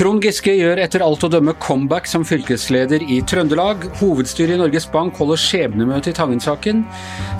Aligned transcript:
Trond 0.00 0.24
Giske 0.24 0.54
gjør 0.56 0.78
etter 0.80 1.02
alt 1.04 1.26
å 1.26 1.28
dømme 1.28 1.52
comeback 1.60 2.06
som 2.08 2.22
fylkesleder 2.24 3.02
i 3.04 3.18
Trøndelag. 3.28 3.82
Hovedstyret 3.98 4.54
i 4.54 4.60
Norges 4.62 4.86
Bank 4.88 5.20
holder 5.20 5.42
skjebnemøte 5.42 6.14
i 6.14 6.16
Tangen-saken. 6.16 6.80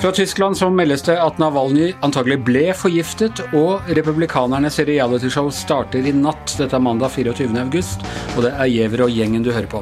Fra 0.03 0.11
Tyskland 0.13 0.59
så 0.61 0.69
meldes 0.69 1.07
det 1.07 1.17
at 1.17 1.41
Navalnyj 1.41 1.95
antagelig 2.05 2.43
ble 2.45 2.67
forgiftet, 2.77 3.41
og 3.57 3.89
republikanernes 3.97 4.77
realityshow 4.91 5.49
starter 5.49 6.05
i 6.05 6.13
natt. 6.13 6.59
Dette 6.59 6.77
er 6.77 6.85
mandag 6.85 7.15
24.8, 7.17 8.11
og 8.35 8.45
det 8.45 8.53
er 8.53 8.75
Giæver 8.75 9.07
og 9.07 9.15
gjengen 9.17 9.47
du 9.47 9.55
hører 9.55 9.71
på. 9.79 9.81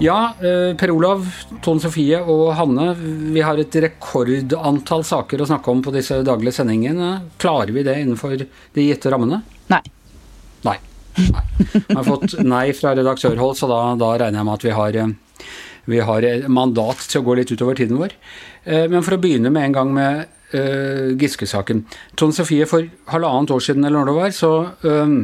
Ja, 0.00 0.34
eh, 0.40 0.76
Per 0.76 0.90
Olav, 0.90 1.26
Tone 1.60 1.80
Sofie 1.82 2.16
og 2.24 2.54
Hanne, 2.56 2.94
vi 3.34 3.42
har 3.44 3.58
et 3.60 3.74
rekordantall 3.84 5.02
saker 5.04 5.42
å 5.42 5.48
snakke 5.50 5.68
om 5.68 5.82
på 5.84 5.92
disse 5.92 6.22
daglige 6.24 6.56
sendingene. 6.56 7.10
Klarer 7.36 7.74
vi 7.76 7.84
det 7.84 7.98
innenfor 8.00 8.32
de 8.40 8.86
gitte 8.86 9.12
rammene? 9.12 9.42
Nei. 9.68 9.82
Nei. 10.64 10.78
Nei. 11.20 11.42
Jeg 11.74 11.98
har 11.98 12.06
fått 12.06 12.38
nei 12.40 12.70
fra 12.72 12.94
redaktørhold, 12.96 13.58
så 13.60 13.68
da, 13.68 13.82
da 14.00 14.14
regner 14.22 14.40
jeg 14.40 14.48
med 14.48 14.56
at 14.56 14.64
vi 14.64 14.72
har, 14.78 14.96
eh, 15.02 15.44
vi 15.92 16.00
har 16.08 16.28
mandat 16.48 17.04
til 17.04 17.20
å 17.20 17.26
gå 17.28 17.36
litt 17.36 17.52
utover 17.52 17.76
tiden 17.76 18.00
vår. 18.00 18.16
Eh, 18.64 18.86
men 18.88 19.04
for 19.04 19.18
å 19.18 19.20
begynne 19.20 19.52
med 19.52 19.68
en 19.68 19.76
gang 19.76 19.92
med 19.92 20.24
uh, 20.56 21.12
Giske-saken. 21.20 21.84
Tone 22.16 22.34
Sofie, 22.34 22.64
for 22.66 22.88
halvannet 23.12 23.52
år 23.52 23.60
siden 23.68 23.84
eller 23.84 24.00
når 24.00 24.08
det 24.08 24.16
var, 24.16 24.32
så 24.34 24.52
um, 24.82 25.20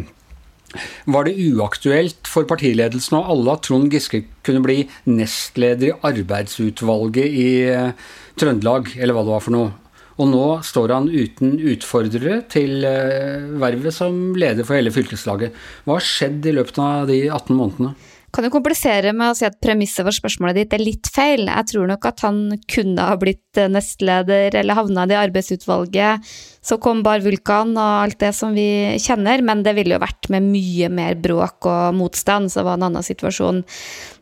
var 1.10 1.26
det 1.26 1.36
uaktuelt 1.48 2.30
for 2.30 2.48
partiledelsen 2.48 3.18
og 3.20 3.32
alle 3.34 3.56
at 3.56 3.66
Trond 3.66 3.90
Giske 3.92 4.24
kunne 4.46 4.64
bli 4.64 4.82
nestleder 5.08 5.90
i 5.90 5.96
arbeidsutvalget 6.10 7.26
i 7.26 7.48
uh, 7.72 8.14
Trøndelag, 8.36 8.92
eller 8.98 9.16
hva 9.16 9.24
det 9.26 9.34
var 9.34 9.44
for 9.44 9.56
noe. 9.56 9.74
Og 10.16 10.28
nå 10.32 10.44
står 10.64 10.94
han 10.94 11.08
uten 11.12 11.58
utfordrere 11.60 12.40
til 12.52 12.84
eh, 12.88 13.48
vervet 13.60 13.92
som 13.92 14.32
leder 14.38 14.64
for 14.64 14.78
hele 14.78 14.92
fylkeslaget. 14.92 15.56
Hva 15.84 15.98
har 15.98 16.06
skjedd 16.06 16.46
i 16.48 16.54
løpet 16.56 16.80
av 16.80 17.10
de 17.10 17.26
18 17.28 17.52
månedene? 17.52 17.92
Kan 18.36 18.44
du 18.44 18.50
komplisere 18.52 19.12
med 19.16 19.32
å 19.32 19.36
si 19.36 19.46
at 19.48 19.60
premisset 19.64 20.04
for 20.04 20.12
spørsmålet 20.12 20.58
ditt 20.58 20.74
er 20.76 20.82
litt 20.82 21.08
feil. 21.12 21.46
Jeg 21.48 21.68
tror 21.70 21.86
nok 21.88 22.08
at 22.08 22.24
han 22.26 22.40
kunne 22.68 23.06
ha 23.08 23.16
blitt 23.20 23.60
eh, 23.60 23.70
nestleder 23.72 24.56
eller 24.60 24.76
havna 24.76 25.06
i 25.08 25.20
arbeidsutvalget. 25.20 26.32
Så 26.66 26.80
kom 26.82 27.04
Bar 27.06 27.22
Vulkan 27.22 27.76
og 27.78 28.02
alt 28.02 28.18
det 28.18 28.32
som 28.34 28.54
vi 28.56 28.96
kjenner, 28.98 29.42
men 29.46 29.62
det 29.62 29.76
ville 29.76 29.94
jo 29.94 30.02
vært 30.02 30.26
med 30.34 30.48
mye 30.50 30.88
mer 30.90 31.14
bråk 31.22 31.68
og 31.70 31.94
motstand, 31.94 32.50
så 32.50 32.60
det 32.60 32.66
var 32.66 32.80
en 32.80 32.88
annen 32.88 33.06
situasjon. 33.06 33.62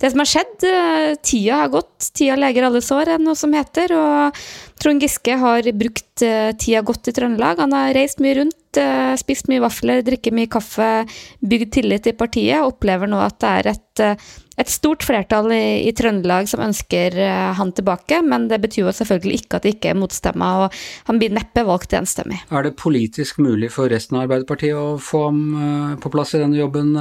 Det 0.01 0.11
som 0.13 0.21
har 0.21 0.29
skjedd, 0.29 0.67
eh, 0.69 1.15
tida 1.25 1.63
har 1.63 1.73
gått, 1.73 2.11
tida 2.13 2.37
leger 2.37 2.69
alle 2.69 2.85
sår, 2.85 3.15
er 3.15 3.25
noe 3.25 3.39
som 3.39 3.55
heter, 3.57 3.97
og 3.97 4.45
Trond 4.83 5.01
Giske 5.01 5.39
har 5.41 5.71
brukt 5.73 6.25
eh, 6.27 6.53
tida 6.61 6.85
godt 6.85 7.09
i 7.09 7.17
Trøndelag. 7.17 7.65
Han 7.65 7.73
har 7.73 7.97
reist 7.97 8.21
mye 8.21 8.37
rundt, 8.43 8.77
eh, 8.77 9.15
spist 9.17 9.49
mye 9.49 9.65
vafler, 9.65 10.05
drikket 10.05 10.37
mye 10.37 10.51
kaffe, 10.53 10.93
bygd 11.41 11.73
tillit 11.79 12.13
i 12.13 12.17
partiet, 12.19 12.61
opplever 12.61 13.09
nå 13.09 13.25
at 13.25 13.41
det 13.41 13.55
er 13.55 13.73
et, 13.73 14.05
et 14.61 14.71
stort 14.71 15.05
flertall 15.07 15.51
i, 15.55 15.65
i, 15.89 15.93
Trøndelag 15.97 16.49
som 16.51 16.63
ønsker 16.65 17.17
han 17.59 17.73
tilbake, 17.75 18.21
men 18.23 18.49
det 18.51 18.61
betyr 18.63 18.85
jo 18.85 18.95
selvfølgelig 18.95 19.43
ikke 19.43 19.59
at 19.59 19.67
det 19.67 19.75
ikke 19.77 19.93
er 19.93 19.99
motstemmer, 19.99 20.67
og 20.67 20.81
han 21.09 21.21
blir 21.21 21.35
neppe 21.35 21.65
valgt 21.67 21.97
enstemmig. 21.97 22.41
Er 22.55 22.67
det 22.67 22.77
politisk 22.79 23.41
mulig 23.43 23.73
for 23.75 23.91
resten 23.91 24.19
av 24.19 24.29
Arbeiderpartiet 24.29 24.79
å 24.79 24.97
få 25.03 25.27
ham 25.29 25.99
på 26.03 26.13
plass 26.15 26.37
i 26.37 26.43
denne 26.43 26.61
jobben? 26.61 26.95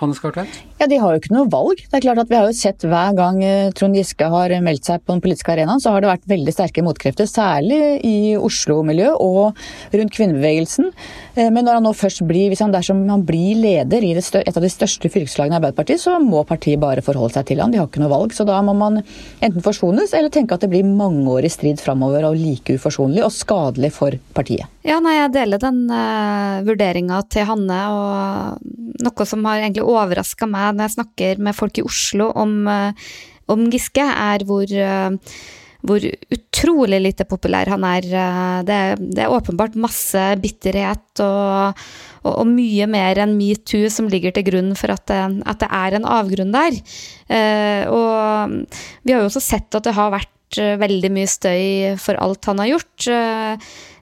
Hanne 0.00 0.16
Skartveit? 0.16 0.56
Ja, 0.80 0.88
De 0.90 0.96
har 0.98 1.14
jo 1.14 1.20
ikke 1.20 1.34
noe 1.34 1.46
valg. 1.50 1.78
Det 1.78 1.98
er 1.98 2.02
klart 2.02 2.18
at 2.24 2.30
Vi 2.30 2.34
har 2.34 2.48
jo 2.48 2.56
sett 2.58 2.82
hver 2.82 3.14
gang 3.14 3.38
eh, 3.46 3.70
Trond 3.78 3.94
Giske 3.94 4.26
har 4.26 4.50
meldt 4.64 4.88
seg 4.88 5.04
på 5.04 5.14
den 5.14 5.22
politiske 5.22 5.54
arenaen, 5.54 5.82
så 5.82 5.92
har 5.94 6.02
det 6.02 6.10
vært 6.10 6.26
veldig 6.32 6.54
sterke 6.56 6.82
motkrefter. 6.82 7.28
Særlig 7.30 7.78
i 8.02 8.34
Oslo-miljøet 8.34 9.22
og 9.22 9.54
rundt 9.94 10.16
kvinnebevegelsen. 10.16 10.90
Eh, 11.36 11.46
men 11.46 11.62
når 11.62 11.78
han 11.78 11.86
nå 11.86 11.94
først 11.94 12.24
blir, 12.26 12.50
hvis 12.50 12.64
han 12.64 12.74
dersom 12.74 13.04
han 13.06 13.22
blir 13.28 13.62
leder 13.62 14.02
i 14.02 14.12
et 14.18 14.56
av 14.56 14.66
de 14.66 14.72
største 14.72 15.12
fylkeslagene 15.14 15.54
i 15.54 15.60
Arbeiderpartiet, 15.62 16.02
så 16.02 16.18
må 16.18 16.42
partiet 16.48 16.82
bare 16.82 17.04
forholde 17.04 17.38
seg 17.38 17.52
til 17.52 17.62
han. 17.62 17.70
De 17.70 17.78
har 17.78 17.86
ikke 17.86 18.02
noe 18.02 18.12
valg. 18.16 18.34
Så 18.34 18.48
da 18.48 18.58
må 18.66 18.74
man 18.74 18.98
enten 18.98 19.62
forsones 19.62 20.10
eller 20.10 20.34
tenke 20.34 20.58
at 20.58 20.66
det 20.66 20.74
blir 20.74 20.86
mangeårig 20.90 21.54
strid 21.54 21.78
framover 21.82 22.26
og 22.32 22.40
like 22.40 22.80
uforsonlig 22.80 23.22
og 23.22 23.34
skadelig 23.34 23.94
for 23.94 24.18
partiet. 24.34 24.73
Ja, 24.84 24.98
nei, 25.00 25.14
jeg 25.16 25.32
deler 25.32 25.60
den 25.62 25.86
uh, 25.88 26.60
vurderinga 26.66 27.22
til 27.32 27.46
Hanne, 27.48 27.80
og 27.88 29.04
noe 29.04 29.26
som 29.28 29.46
har 29.48 29.62
egentlig 29.62 29.86
overraska 29.88 30.44
meg 30.44 30.74
når 30.74 30.84
jeg 30.84 30.94
snakker 30.98 31.40
med 31.46 31.56
folk 31.56 31.80
i 31.80 31.84
Oslo 31.88 32.28
om, 32.36 32.52
uh, 32.68 33.14
om 33.48 33.64
Giske, 33.72 34.04
er 34.04 34.44
hvor 34.44 34.68
uh, 34.68 35.36
hvor 35.84 36.00
utrolig 36.32 36.96
lite 37.00 37.26
populær 37.28 37.68
han 37.68 37.82
er. 37.84 38.06
Det, 38.64 38.76
det 39.12 39.20
er 39.20 39.32
åpenbart 39.36 39.74
masse 39.76 40.22
bitterhet 40.40 41.20
og, 41.20 41.82
og, 42.22 42.30
og 42.30 42.46
mye 42.48 42.86
mer 42.88 43.20
enn 43.20 43.34
metoo 43.36 43.90
som 43.92 44.08
ligger 44.08 44.32
til 44.32 44.46
grunn 44.46 44.72
for 44.80 44.94
at 44.94 45.04
det, 45.12 45.18
at 45.44 45.60
det 45.60 45.68
er 45.68 45.98
en 45.98 46.08
avgrunn 46.08 46.54
der. 46.56 46.78
og 47.92 48.56
vi 49.04 49.12
har 49.12 49.20
jo 49.20 49.28
også 49.28 49.44
sett 49.44 49.76
at 49.76 49.84
det 49.84 49.92
har 49.92 50.14
vært 50.16 50.32
veldig 50.58 51.10
mye 51.14 51.30
støy 51.30 51.64
for 52.00 52.18
alt 52.22 52.50
han 52.50 52.62
har 52.62 52.74
gjort. 52.74 53.08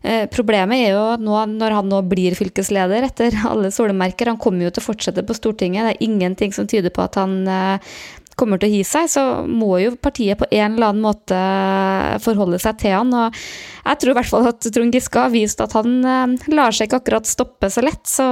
Eh, 0.02 0.24
problemet 0.34 0.82
er 0.82 0.96
jo 0.96 1.02
nå, 1.22 1.36
når 1.54 1.76
han 1.78 1.90
nå 1.90 2.00
blir 2.10 2.34
fylkesleder 2.34 3.06
etter 3.06 3.36
alle 3.52 3.70
solemerker, 3.74 4.32
han 4.32 4.40
kommer 4.40 4.66
jo 4.66 4.72
til 4.74 4.82
å 4.82 4.88
fortsette 4.90 5.22
på 5.26 5.36
Stortinget, 5.38 5.86
det 5.86 5.94
er 5.94 6.08
ingenting 6.08 6.54
som 6.54 6.66
tyder 6.70 6.90
på 6.94 7.04
at 7.04 7.20
han 7.20 7.36
eh, 7.46 7.94
kommer 8.34 8.58
til 8.58 8.70
å 8.70 8.72
gi 8.72 8.80
seg, 8.88 9.06
så 9.12 9.22
må 9.46 9.76
jo 9.78 9.92
partiet 10.00 10.40
på 10.40 10.48
en 10.48 10.74
eller 10.74 10.88
annen 10.88 11.04
måte 11.04 11.38
forholde 12.24 12.58
seg 12.58 12.80
til 12.80 12.96
han. 12.96 13.12
Og 13.14 13.36
jeg 13.84 14.00
tror 14.00 14.10
i 14.10 14.16
hvert 14.16 14.30
fall 14.32 14.48
at 14.48 14.66
Trond 14.72 14.96
Giske 14.96 15.20
har 15.20 15.34
vist 15.34 15.62
at 15.62 15.76
han 15.78 16.00
eh, 16.00 16.50
lar 16.50 16.74
seg 16.74 16.88
ikke 16.88 17.02
akkurat 17.04 17.30
stoppe 17.30 17.70
så 17.70 17.86
lett. 17.86 18.02
Så, 18.08 18.26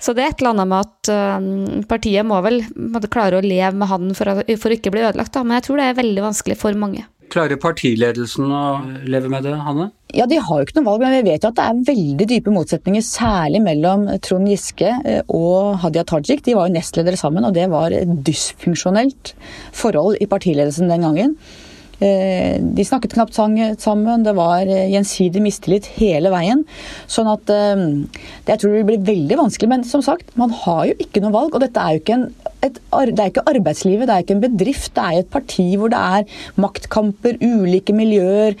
så 0.00 0.16
det 0.16 0.24
er 0.24 0.34
et 0.34 0.42
eller 0.42 0.56
annet 0.56 0.72
med 0.72 0.90
at 0.90 1.86
partiet 1.92 2.26
må 2.26 2.40
vel 2.42 2.64
klare 3.12 3.38
å 3.38 3.46
leve 3.46 3.76
med 3.78 3.92
han 3.92 4.10
for, 4.18 4.42
for 4.42 4.72
å 4.72 4.80
ikke 4.80 4.90
bli 4.96 5.06
ødelagt, 5.06 5.36
da. 5.36 5.46
men 5.46 5.60
jeg 5.60 5.68
tror 5.68 5.78
det 5.78 5.86
er 5.92 6.02
veldig 6.02 6.28
vanskelig 6.32 6.58
for 6.58 6.82
mange. 6.82 7.06
Klarer 7.30 7.60
partiledelsen 7.62 8.50
å 8.50 8.64
leve 9.06 9.30
med 9.30 9.44
det, 9.46 9.54
Hanne? 9.62 9.90
Ja, 10.16 10.26
De 10.26 10.40
har 10.42 10.58
jo 10.58 10.66
ikke 10.66 10.80
noe 10.80 10.88
valg, 10.88 11.04
men 11.04 11.14
vi 11.20 11.30
vet 11.30 11.44
jo 11.44 11.52
at 11.52 11.58
det 11.60 11.66
er 11.68 11.82
veldig 11.86 12.26
dype 12.32 12.54
motsetninger, 12.54 13.04
særlig 13.06 13.60
mellom 13.62 14.08
Trond 14.26 14.50
Giske 14.50 14.90
eh, 15.06 15.22
og 15.28 15.78
Hadia 15.84 16.02
Tajik. 16.08 16.42
De 16.46 16.56
var 16.58 16.66
jo 16.66 16.74
nestledere 16.74 17.20
sammen, 17.20 17.46
og 17.46 17.54
det 17.54 17.68
var 17.70 17.94
et 17.94 18.16
dysfunksjonelt 18.26 19.34
forhold 19.76 20.18
i 20.18 20.26
partiledelsen 20.30 20.90
den 20.90 21.06
gangen. 21.06 21.36
Eh, 22.02 22.58
de 22.58 22.86
snakket 22.88 23.14
knapt 23.14 23.36
sammen, 23.38 24.26
det 24.26 24.34
var 24.34 24.66
eh, 24.66 24.88
gjensidig 24.90 25.44
mistillit 25.44 25.86
hele 26.00 26.34
veien. 26.34 26.64
Sånn 27.06 27.30
at 27.30 27.46
Jeg 27.50 28.58
tror 28.58 28.74
det 28.74 28.86
blir 28.88 29.06
veldig 29.06 29.38
vanskelig. 29.44 29.70
Men 29.70 29.86
som 29.86 30.02
sagt, 30.02 30.34
man 30.34 30.50
har 30.64 30.88
jo 30.90 30.98
ikke 30.98 31.22
noe 31.22 31.36
valg. 31.36 31.54
Og 31.54 31.62
dette 31.62 31.78
er 31.78 31.94
jo 31.94 32.02
ikke 32.02 32.18
en 32.18 32.30
et, 32.66 32.78
det 33.10 33.18
er 33.18 33.32
ikke 33.32 33.48
arbeidslivet, 33.48 34.08
det 34.08 34.14
er 34.14 34.24
ikke 34.24 34.36
en 34.38 34.46
bedrift. 34.46 34.92
Det 34.96 35.04
er 35.04 35.24
et 35.24 35.32
parti 35.32 35.66
hvor 35.80 35.92
det 35.92 36.00
er 36.20 36.40
maktkamper, 36.60 37.40
ulike 37.40 37.96
miljøer 37.96 38.56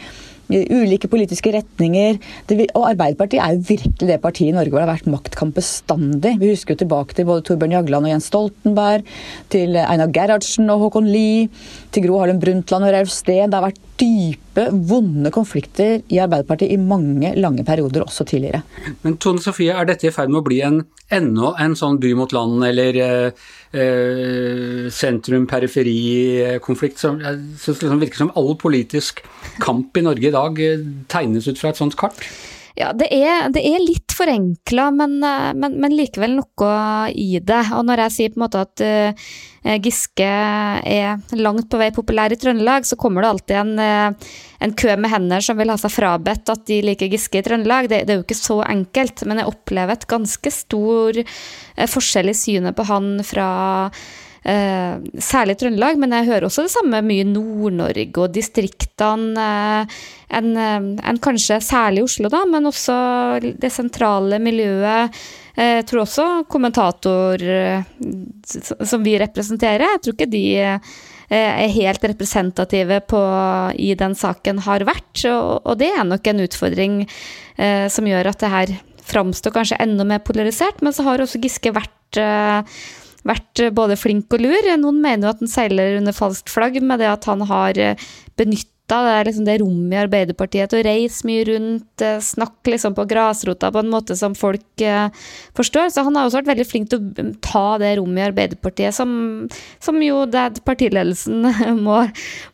ulike 0.50 1.08
politiske 1.10 1.52
retninger. 1.54 2.18
Det, 2.48 2.66
og 2.74 2.88
Arbeiderpartiet 2.90 3.42
er 3.42 3.54
jo 3.54 3.64
virkelig 3.68 4.08
det 4.08 4.20
partiet 4.22 4.50
i 4.50 4.56
Norge 4.56 4.72
hvor 4.72 4.82
det 4.82 4.88
har 4.88 4.94
vært 4.96 5.10
maktkamp 5.12 5.56
bestandig. 5.58 6.36
Vi 6.40 6.52
husker 6.52 6.74
jo 6.74 6.82
tilbake 6.82 7.16
til 7.16 7.28
både 7.28 7.44
Torbjørn 7.46 7.76
Jagland 7.78 8.08
og 8.08 8.12
Jens 8.14 8.30
Stoltenberg, 8.30 9.06
til 9.52 9.78
Einar 9.78 10.12
Gerhardsen 10.14 10.70
og 10.72 10.86
Håkon 10.86 11.10
Lie, 11.10 11.48
til 11.94 12.02
Gro 12.06 12.14
Harlem 12.20 12.40
Brundtland 12.42 12.84
og 12.86 12.92
Rauf 12.94 13.10
Steen. 13.12 13.50
Det 13.50 13.58
har 13.58 13.66
vært 13.66 13.80
dype, 14.00 14.64
vonde 14.88 15.30
konflikter 15.34 15.90
i 16.08 16.20
Arbeiderpartiet 16.22 16.72
i 16.72 16.78
mange 16.80 17.34
lange 17.38 17.64
perioder, 17.66 18.02
også 18.06 18.24
tidligere. 18.28 18.60
Men 19.02 19.16
Tone 19.22 19.40
Sofie, 19.42 19.72
er 19.74 19.84
dette 19.88 20.06
i 20.08 20.14
ferd 20.14 20.30
med 20.32 20.40
å 20.40 20.46
bli 20.46 20.58
en, 20.66 20.78
enda 21.12 21.48
en 21.62 21.74
sånn 21.78 22.00
by 22.02 22.10
mot 22.18 22.32
land 22.34 22.56
eller 22.70 22.92
eh, 23.04 23.30
eh 23.70 24.84
sentrum-periferi-konflikt 24.90 26.98
som 26.98 27.20
jeg 27.22 27.34
synes 27.60 27.80
liksom 27.82 28.02
virker 28.02 28.18
som 28.24 28.34
all 28.38 28.52
politisk 28.58 29.12
kamp 29.62 29.96
i 29.96 30.06
Norge 30.06 30.26
i 30.28 30.34
dag 30.34 30.52
eh, 30.64 30.86
tegnes 31.10 31.48
ut 31.50 31.60
fra 31.60 31.70
et 31.70 31.80
sånt 31.82 31.96
kart? 32.00 32.18
Ja, 32.78 32.92
det 32.96 33.10
er, 33.12 33.50
det 33.52 33.62
er 33.66 33.82
litt 33.82 34.14
forenkla, 34.14 34.90
men, 34.94 35.18
eh, 35.26 35.50
men, 35.58 35.76
men, 35.82 35.94
likevel 35.96 36.38
noe 36.38 36.70
i 37.12 37.40
det. 37.42 37.64
Og 37.76 37.84
når 37.88 37.96
jeg 38.06 38.16
sier 38.16 38.32
på 38.32 38.40
en 38.40 38.46
måte 38.46 38.64
at 38.64 38.84
uh, 38.84 39.30
Giske 39.84 40.24
er 40.24 41.18
langt 41.36 41.68
på 41.68 41.80
vei 41.80 41.90
populær 41.92 42.32
i 42.32 42.38
Trøndelag, 42.40 42.86
så 42.88 42.96
kommer 43.00 43.22
det 43.24 43.32
alltid 43.32 43.58
en, 43.60 43.74
uh, 43.76 44.30
en 44.64 44.72
kø 44.72 44.94
med 44.96 45.12
hender 45.12 45.44
som 45.44 45.60
vil 45.60 45.72
ha 45.72 45.76
seg 45.80 45.92
frabedt 45.92 46.48
at 46.52 46.64
de 46.70 46.80
liker 46.86 47.12
Giske 47.12 47.42
i 47.42 47.44
Trøndelag. 47.44 47.90
Det, 47.90 48.06
det, 48.06 48.14
er 48.14 48.22
jo 48.22 48.26
ikke 48.28 48.40
så 48.40 48.62
enkelt, 48.64 49.26
men 49.28 49.42
jeg 49.42 49.52
opplever 49.52 49.98
et 49.98 50.08
ganske 50.10 50.54
stor 50.54 51.20
uh, 51.20 51.86
forskjell 51.92 52.32
i 52.32 52.38
synet 52.40 52.78
på 52.78 52.88
han 52.88 53.12
fra 53.26 53.50
Eh, 54.40 54.96
særlig 55.20 55.58
Trøndelag, 55.60 55.98
men 56.00 56.14
jeg 56.16 56.30
hører 56.30 56.46
også 56.48 56.64
det 56.64 56.72
samme 56.72 57.02
mye 57.04 57.26
Nord-Norge 57.28 58.22
og 58.22 58.32
distriktene. 58.32 59.44
Eh, 59.44 59.98
enn 60.38 60.54
en 60.56 61.20
kanskje 61.20 61.58
særlig 61.64 62.06
Oslo, 62.06 62.30
da, 62.32 62.44
men 62.48 62.70
også 62.70 62.96
det 63.60 63.72
sentrale 63.74 64.40
miljøet. 64.40 65.16
Eh, 65.60 65.76
jeg 65.80 65.86
tror 65.90 66.04
også 66.04 66.26
kommentator 66.50 67.42
eh, 67.44 67.82
som 68.48 69.04
vi 69.04 69.18
representerer, 69.20 69.86
jeg 69.96 70.04
tror 70.04 70.16
ikke 70.16 70.32
de 70.32 70.44
er 71.30 71.70
helt 71.70 72.02
representative 72.02 72.96
på, 73.06 73.18
i 73.78 73.92
den 73.94 74.16
saken, 74.18 74.64
har 74.64 74.82
vært. 74.82 75.20
Og, 75.30 75.76
det 75.78 75.92
er 75.94 76.08
nok 76.08 76.26
en 76.26 76.42
utfordring 76.42 76.96
eh, 77.04 77.86
som 77.86 78.08
gjør 78.08 78.32
at 78.32 78.40
det 78.42 78.50
her 78.50 78.72
framstår 79.10 79.54
kanskje 79.54 79.78
enda 79.78 80.06
mer 80.06 80.24
polarisert. 80.26 80.82
Men 80.82 80.96
så 80.96 81.06
har 81.06 81.22
også 81.22 81.38
Giske 81.44 81.70
vært 81.76 82.18
eh, 82.18 82.80
vært 83.22 83.62
både 83.76 83.98
flink 84.00 84.34
og 84.34 84.42
lur. 84.42 84.72
Noen 84.80 84.98
mener 85.04 85.28
jo 85.28 85.34
at 85.36 85.44
han 85.44 85.52
seiler 85.52 86.00
under 86.00 86.16
falskt 86.16 86.50
flagg 86.50 86.80
med 86.82 86.98
det 86.98 87.12
at 87.12 87.30
han 87.30 87.46
har 87.46 87.78
benytta 88.90 89.06
det 89.06 89.14
er 89.14 89.28
liksom 89.28 89.46
det 89.46 89.56
rommet 89.60 89.94
i 89.94 90.00
Arbeiderpartiet 90.00 90.70
til 90.70 90.80
å 90.80 90.86
reise 90.86 91.26
mye 91.26 91.44
rundt, 91.46 92.02
eh, 92.02 92.18
snakke 92.20 92.72
liksom 92.74 92.94
på 92.94 93.06
grasrota 93.06 93.70
på 93.70 93.80
en 93.80 93.90
måte 93.90 94.16
som 94.16 94.34
folk 94.34 94.82
eh, 94.82 95.10
forstår. 95.54 95.90
Så 95.90 96.04
han 96.04 96.16
har 96.16 96.26
også 96.26 96.40
vært 96.40 96.50
veldig 96.54 96.66
flink 96.66 96.90
til 96.90 97.00
å 97.00 97.26
ta 97.40 97.78
det 97.78 97.96
rommet 97.98 98.20
i 98.20 98.28
Arbeiderpartiet, 98.30 98.94
som, 98.94 99.48
som 99.80 100.00
jo 100.02 100.26
det 100.26 100.62
partiledelsen 100.64 101.46
må, 101.86 102.02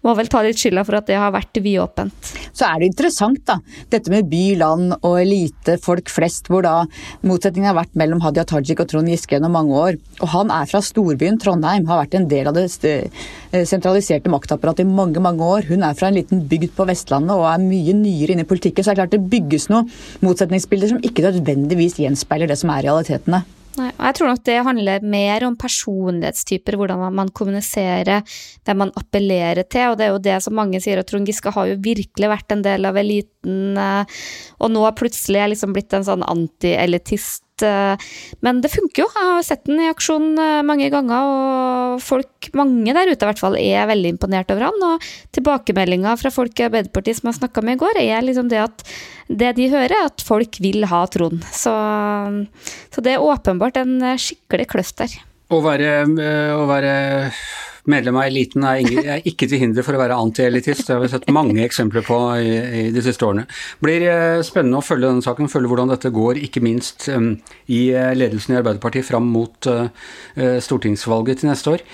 må, 0.03 0.15
vel 0.17 0.29
ta 0.29 0.43
litt 0.43 0.61
skylda 0.61 0.85
for 0.85 0.99
at 1.01 1.09
det 1.09 1.19
har 1.21 1.33
vært 1.35 1.57
vidåpent. 1.57 2.33
Så 2.53 2.67
er 2.69 2.81
det 2.81 2.91
interessant, 2.93 3.43
da. 3.47 3.59
Dette 3.93 4.13
med 4.13 4.29
by, 4.31 4.45
land 4.61 4.97
og 5.01 5.21
elite, 5.21 5.79
folk 5.83 6.11
flest, 6.13 6.51
hvor 6.51 6.65
da 6.67 6.85
motsetningen 7.27 7.71
har 7.71 7.81
vært 7.81 7.97
mellom 7.97 8.23
Hadia 8.25 8.45
Tajik 8.47 8.83
og 8.83 8.91
Trond 8.91 9.11
Giske 9.11 9.37
gjennom 9.37 9.57
mange 9.57 9.77
år. 9.77 10.01
Og 10.21 10.31
han 10.33 10.53
er 10.53 10.69
fra 10.69 10.83
storbyen 10.85 11.41
Trondheim, 11.41 11.89
har 11.89 12.05
vært 12.05 12.17
en 12.19 12.29
del 12.31 12.51
av 12.51 12.57
det 12.57 12.69
eh, 12.89 13.65
sentraliserte 13.67 14.31
maktapparatet 14.33 14.85
i 14.85 14.91
mange, 14.91 15.23
mange 15.23 15.45
år. 15.45 15.69
Hun 15.71 15.85
er 15.87 15.97
fra 15.97 16.11
en 16.11 16.17
liten 16.17 16.26
bygd 16.31 16.73
på 16.77 16.87
Vestlandet 16.89 17.35
og 17.37 17.49
er 17.51 17.63
mye 17.63 17.97
nyere 17.97 18.37
inne 18.37 18.47
i 18.47 18.49
politikken. 18.49 18.85
Så 18.85 18.93
er 18.93 18.97
det 18.97 19.05
klart 19.05 19.17
det 19.17 19.31
bygges 19.33 19.69
noen 19.73 19.91
motsetningsbilder 20.25 20.95
som 20.95 21.05
ikke 21.05 21.27
nødvendigvis 21.27 22.01
gjenspeiler 22.03 22.51
det 22.51 22.59
som 22.61 22.73
er 22.75 22.87
realitetene. 22.89 23.45
Nei, 23.77 23.91
og 23.93 24.05
jeg 24.07 24.17
tror 24.17 24.31
nok 24.31 24.45
det 24.49 24.57
handler 24.65 25.03
mer 25.05 25.45
om 25.45 25.57
personlighetstyper, 25.61 26.79
hvordan 26.81 27.03
man 27.13 27.29
kommuniserer, 27.37 28.25
hvem 28.65 28.81
man 28.81 28.93
appellerer 28.97 29.67
til. 29.69 29.91
Og 29.91 29.99
det 29.99 30.07
er 30.07 30.15
jo 30.15 30.23
det 30.25 30.37
som 30.45 30.57
mange 30.57 30.81
sier, 30.81 31.03
at 31.03 31.11
Trond 31.11 31.29
Giske 31.29 31.53
har 31.53 31.69
jo 31.69 31.77
virkelig 31.85 32.31
vært 32.33 32.55
en 32.55 32.65
del 32.65 32.89
av 32.89 32.97
eliten, 32.97 33.77
eh, 33.77 34.23
og 34.61 34.73
nå 34.73 34.85
plutselig 34.99 35.43
jeg 35.43 35.55
liksom 35.55 35.75
blitt 35.77 35.97
en 35.97 36.07
sånn 36.07 36.25
anti-elitist 36.27 37.47
Eh, 37.63 38.07
men 38.45 38.61
det 38.61 38.71
funker 38.73 39.05
jo. 39.05 39.09
Jeg 39.15 39.29
har 39.31 39.45
sett 39.47 39.65
den 39.69 39.81
i 39.81 39.89
aksjon 39.91 40.35
eh, 40.41 40.63
mange 40.67 40.89
ganger, 40.93 41.29
og 41.31 42.03
folk, 42.05 42.51
mange 42.57 42.95
der 42.97 43.11
ute 43.11 43.19
i 43.25 43.31
hvert 43.31 43.43
fall, 43.43 43.59
er 43.61 43.89
veldig 43.91 44.15
imponert 44.17 44.53
over 44.53 44.69
han. 44.69 44.87
Og 44.91 45.07
tilbakemeldinga 45.37 46.17
fra 46.21 46.33
folk 46.35 46.59
i 46.61 46.67
Arbeiderpartiet 46.69 47.21
som 47.21 47.31
jeg 47.31 47.41
snakka 47.41 47.65
med 47.65 47.79
i 47.79 47.83
går, 47.85 48.03
er 48.03 48.27
liksom 48.27 48.51
det 48.53 48.63
at 48.65 48.87
det 49.29 49.55
de 49.59 49.71
hører, 49.73 49.97
er 49.97 50.11
at 50.11 50.25
folk 50.25 50.61
vil 50.63 50.87
ha 50.91 51.05
Trond. 51.11 51.47
Så, 51.55 51.73
så 52.93 53.05
det 53.05 53.17
er 53.17 53.25
åpenbart 53.25 53.81
en 53.81 53.99
skikkelig 54.21 54.69
kløft 54.75 55.01
der. 55.03 55.17
Å 55.47 55.63
være, 55.63 55.93
eh, 56.11 56.53
å 56.55 56.67
være 56.69 56.95
medlem 57.91 58.19
av 58.19 58.27
eliten 58.29 58.67
er, 58.67 59.23
ikke 59.29 59.49
til 59.51 59.63
hinder 59.63 59.87
for 59.87 59.97
å 59.97 60.01
være 60.01 60.19
antielitist. 60.19 60.87
Det 60.89 60.97
har 60.97 61.03
vi 61.05 61.11
sett 61.13 61.29
mange 61.33 61.65
eksempler 61.65 62.05
på 62.07 62.19
i, 62.41 62.53
i, 62.81 62.85
de 62.95 63.05
siste 63.05 63.27
årene. 63.27 63.47
Blir 63.85 64.07
eh, 64.11 64.43
spennende 64.47 64.81
å 64.81 64.87
følge 64.87 65.11
denne 65.11 65.25
saken, 65.25 65.51
følge 65.53 65.73
hvordan 65.73 65.95
dette 65.95 66.13
går, 66.15 66.43
ikke 66.49 66.65
minst 66.65 67.09
um, 67.13 67.35
i 67.73 67.87
eh, 67.95 68.13
ledelsen 68.17 68.57
i 68.57 68.61
Arbeiderpartiet 68.61 69.09
fram 69.09 69.29
mot 69.33 69.71
uh, 69.71 69.89
stortingsvalget 70.37 71.43
til 71.43 71.53
neste 71.53 71.77
år. 71.77 71.85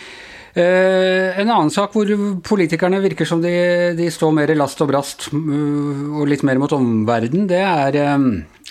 Uh, 0.52 1.32
en 1.40 1.49
annen 1.49 1.70
sak 1.72 1.94
hvor 1.96 2.08
politikerne 2.44 3.00
virker 3.00 3.28
som 3.28 3.40
de, 3.40 3.52
de 3.96 4.08
står 4.12 4.34
mer 4.37 4.52
i 4.52 4.56
last 4.58 4.82
og 4.84 4.90
brast 4.90 5.31
uh, 5.32 6.19
og 6.20 6.26
litt 6.28 6.44
mer 6.44 6.60
mot 6.60 6.75
omverdenen, 6.76 7.46
det 7.49 7.62
er 7.64 7.96
um, 8.19 8.26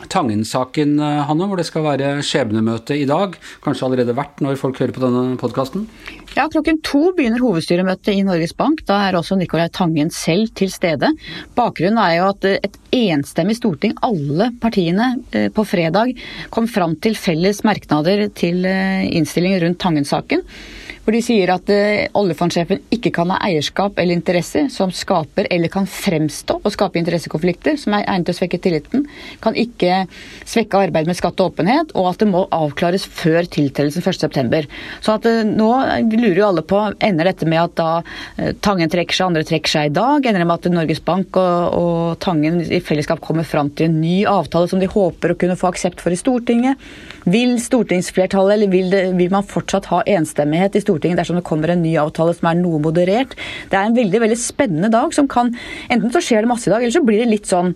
Tangen-saken, 0.10 0.96
Hanne, 1.28 1.46
hvor 1.46 1.60
det 1.60 1.68
skal 1.68 1.84
være 1.86 2.08
skjebnemøte 2.26 2.96
i 2.98 3.06
dag. 3.06 3.36
Kanskje 3.62 3.86
allerede 3.86 4.16
vært 4.18 4.40
når 4.42 4.58
folk 4.58 4.80
hører 4.82 4.96
på 4.96 5.04
denne 5.04 5.36
podkasten? 5.38 5.84
Ja, 6.32 6.48
klokken 6.48 6.80
to 6.86 7.12
begynner 7.18 7.44
hovedstyremøtet 7.44 8.16
i 8.16 8.24
Norges 8.26 8.54
Bank. 8.58 8.86
Da 8.88 9.02
er 9.06 9.18
også 9.20 9.36
Nicolai 9.38 9.68
Tangen 9.76 10.10
selv 10.16 10.54
til 10.58 10.72
stede. 10.74 11.12
Bakgrunnen 11.58 12.00
er 12.02 12.16
jo 12.18 12.30
at 12.32 12.48
et 12.54 12.78
enstemmig 12.96 13.58
storting, 13.60 13.98
alle 14.06 14.50
partiene, 14.64 15.14
eh, 15.36 15.50
på 15.54 15.66
fredag 15.68 16.16
kom 16.56 16.72
fram 16.72 16.96
til 17.04 17.20
felles 17.20 17.62
merknader 17.68 18.30
til 18.34 18.64
eh, 18.66 19.10
innstillingen 19.12 19.66
rundt 19.66 19.84
Tangen-saken. 19.84 20.48
Hvor 21.02 21.16
de 21.16 21.22
sier 21.26 21.50
at 21.50 21.70
uh, 21.74 22.20
oljefondsjefen 22.20 22.84
ikke 22.94 23.10
kan 23.16 23.32
ha 23.34 23.40
eierskap 23.48 23.98
eller 23.98 24.14
interesser 24.14 24.68
som 24.70 24.92
skaper 24.94 25.48
eller 25.50 25.72
kan 25.74 25.88
fremstå 25.90 26.60
og 26.62 26.74
skape 26.76 27.00
interessekonflikter 27.02 27.80
som 27.82 27.96
er 27.98 28.06
egnet 28.06 28.30
til 28.30 28.36
å 28.36 28.38
svekke 28.38 28.60
tilliten. 28.62 29.08
Kan 29.42 29.58
ikke 29.58 30.04
svekke 30.46 30.84
arbeidet 30.86 31.10
med 31.10 31.18
skatt 31.18 31.42
og 31.42 31.56
åpenhet, 31.56 31.96
og 31.98 32.12
at 32.12 32.22
det 32.22 32.28
må 32.30 32.44
avklares 32.54 33.08
før 33.10 33.50
tiltredelsen 33.50 34.06
1.9. 34.06 34.70
Så 35.02 35.16
at 35.18 35.26
uh, 35.26 35.42
nå 35.48 35.72
lurer 36.14 36.38
jo 36.44 36.48
alle 36.52 36.66
på 36.70 36.84
ender 37.02 37.32
dette 37.32 37.50
med 37.50 37.64
at 37.64 37.76
da 37.82 37.90
uh, 38.04 38.52
Tangen 38.62 38.92
trekker 38.94 39.18
seg, 39.18 39.32
andre 39.32 39.46
trekker 39.48 39.74
seg 39.74 39.90
i 39.90 39.96
dag. 39.96 40.22
Ender 40.22 40.44
det 40.44 40.50
med 40.52 40.60
at 40.60 40.70
Norges 40.76 41.02
Bank 41.02 41.42
og, 41.42 41.80
og 41.82 42.22
Tangen 42.22 42.62
i 42.62 42.82
fellesskap 42.84 43.24
kommer 43.26 43.48
fram 43.48 43.74
til 43.74 43.90
en 43.90 43.98
ny 44.04 44.22
avtale 44.30 44.70
som 44.70 44.82
de 44.82 44.92
håper 44.92 45.34
å 45.34 45.40
kunne 45.42 45.58
få 45.58 45.72
aksept 45.72 46.04
for 46.04 46.14
i 46.14 46.20
Stortinget? 46.20 46.78
Vil 47.26 47.58
stortingsflertallet, 47.62 48.56
eller 48.56 48.70
vil, 48.70 48.94
det, 48.94 49.04
vil 49.18 49.34
man 49.34 49.46
fortsatt 49.46 49.90
ha 49.90 50.06
enstemmighet 50.06 50.78
i 50.78 50.82
Stortinget? 50.82 50.91
Stortinget 50.92 51.22
dersom 51.22 51.40
det 51.40 51.46
kommer 51.48 51.72
en 51.72 51.84
ny 51.84 51.96
avtale 52.02 52.36
som 52.36 52.52
er 52.52 52.60
noe 52.60 52.82
moderert. 52.84 53.38
Det 53.72 53.80
er 53.80 53.88
en 53.88 53.98
veldig 53.98 54.24
veldig 54.26 54.40
spennende 54.40 54.92
dag 54.92 55.16
som 55.16 55.30
kan 55.32 55.54
Enten 55.92 56.12
så 56.14 56.22
skjer 56.24 56.44
det 56.44 56.50
masse 56.50 56.68
i 56.68 56.72
dag, 56.72 56.84
eller 56.84 56.94
så 56.94 57.04
blir 57.06 57.22
det 57.22 57.30
litt 57.30 57.50
sånn 57.50 57.74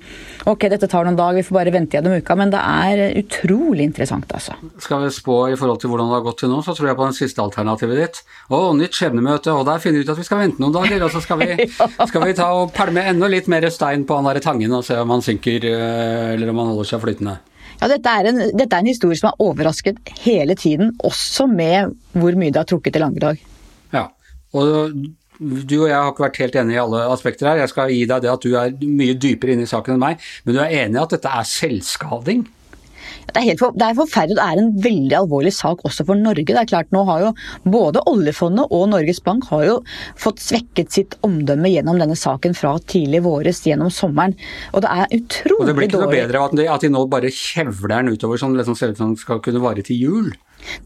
ok, 0.47 0.67
dette 0.71 0.87
tar 0.91 1.05
noen 1.07 1.17
dager, 1.17 1.39
vi 1.39 1.45
får 1.47 1.57
bare 1.57 1.73
vente 1.73 1.97
gjennom 1.97 2.15
uka. 2.19 2.35
Men 2.37 2.51
det 2.53 2.61
er 2.61 3.17
utrolig 3.21 3.87
interessant, 3.87 4.29
altså. 4.35 4.55
Skal 4.83 5.05
vi 5.05 5.11
spå 5.15 5.37
i 5.51 5.57
forhold 5.59 5.81
til 5.81 5.91
hvordan 5.91 6.11
det 6.11 6.17
har 6.17 6.25
gått 6.27 6.41
til 6.43 6.51
nå, 6.51 6.61
så 6.65 6.75
tror 6.77 6.91
jeg 6.91 6.99
på 6.99 7.07
den 7.07 7.17
siste 7.17 7.43
alternativet 7.43 8.01
ditt. 8.01 8.21
Å, 8.49 8.61
nytt 8.77 8.97
skjebnemøte, 8.97 9.55
og 9.55 9.65
der 9.69 9.81
finner 9.83 10.01
vi 10.01 10.07
ut 10.07 10.13
at 10.13 10.21
vi 10.21 10.27
skal 10.27 10.43
vente 10.43 10.63
noen 10.63 10.75
dager. 10.75 11.07
Og 11.07 11.15
så 11.15 11.23
skal 11.23 11.41
vi, 11.41 11.67
skal 12.11 12.27
vi 12.27 12.37
ta 12.37 12.51
og 12.59 12.71
pælme 12.75 13.05
enda 13.11 13.31
litt 13.31 13.49
mer 13.51 13.67
stein 13.73 14.05
på 14.07 14.19
han 14.19 14.29
derre 14.29 14.43
Tangen 14.45 14.77
og 14.77 14.85
se 14.85 14.97
om 15.01 15.11
han 15.15 15.25
synker, 15.25 15.67
eh, 15.71 16.33
eller 16.35 16.51
om 16.51 16.61
han 16.61 16.73
holder 16.73 16.93
seg 16.93 17.03
flytende. 17.03 17.39
Ja, 17.81 17.89
dette 17.91 18.11
er, 18.11 18.29
en, 18.29 18.41
dette 18.55 18.71
er, 18.71 18.81
en, 18.81 18.89
historie 18.89 19.19
som 19.19 19.31
har 19.31 19.43
overrasket 19.43 19.99
hele 20.23 20.55
tiden, 20.59 20.93
også 21.03 21.47
med 21.51 21.93
hvor 22.15 22.37
mye 22.39 22.53
det 22.53 22.61
har 22.61 22.69
trukket 22.69 22.97
i 22.97 23.03
langdrag. 23.03 23.41
Ja, 23.93 24.07
og 24.55 24.95
du 25.39 25.75
og 25.81 25.89
jeg 25.89 25.97
har 25.97 26.11
ikke 26.13 26.23
vært 26.23 26.41
helt 26.43 26.55
enige 26.61 26.77
i 26.77 26.83
alle 26.83 27.01
aspekter 27.11 27.49
her. 27.49 27.63
Jeg 27.63 27.71
skal 27.73 27.91
gi 27.91 28.05
deg 28.07 28.23
det 28.23 28.31
at 28.31 28.45
du 28.45 28.55
er 28.55 28.75
mye 28.87 29.17
dypere 29.19 29.55
inne 29.55 29.67
i 29.67 29.71
saken 29.71 29.95
enn 29.95 30.03
meg, 30.03 30.23
men 30.45 30.55
du 30.55 30.61
er 30.63 30.77
enig 30.83 30.99
i 30.99 31.03
at 31.03 31.15
dette 31.17 31.33
er 31.41 31.49
selvskading? 31.49 32.45
Det 33.25 33.41
er, 33.41 33.45
helt 33.49 33.61
for, 33.61 33.75
det 33.75 33.87
er 33.87 33.97
forferdelig. 33.97 34.37
Det 34.39 34.45
er 34.45 34.61
en 34.61 34.71
veldig 34.85 35.17
alvorlig 35.19 35.53
sak 35.55 35.83
også 35.87 36.05
for 36.07 36.19
Norge. 36.19 36.47
Det 36.47 36.59
er 36.61 36.69
klart 36.69 36.91
Nå 36.95 37.03
har 37.09 37.23
jo 37.25 37.31
både 37.67 38.03
oljefondet 38.09 38.71
og 38.75 38.87
Norges 38.91 39.21
Bank 39.25 39.49
har 39.51 39.65
jo 39.67 39.75
fått 40.21 40.43
svekket 40.43 40.93
sitt 40.95 41.17
omdømme 41.25 41.71
gjennom 41.71 41.99
denne 42.01 42.17
saken 42.19 42.55
fra 42.57 42.75
tidlig 42.87 43.23
våres 43.25 43.63
gjennom 43.65 43.91
sommeren. 43.93 44.37
Og 44.73 44.85
det 44.85 44.93
er 44.93 45.05
utrolig 45.09 45.49
dårlig. 45.49 45.59
Og 45.59 45.69
det 45.69 45.77
blir 45.79 45.89
ikke 45.89 46.03
noe 46.03 46.13
bedre 46.13 46.41
av 46.41 46.49
at 46.49 46.57
de, 46.59 46.67
at 46.77 46.85
de 46.85 46.93
nå 46.93 47.05
bare 47.11 47.33
kjevler 47.33 47.95
den 47.97 48.15
utover 48.15 48.41
sånn 48.41 48.57
liksom 48.59 48.79
sånn 48.79 49.17
skal 49.19 49.43
kunne 49.43 49.63
vare 49.63 49.85
til 49.85 50.01
jul? 50.07 50.33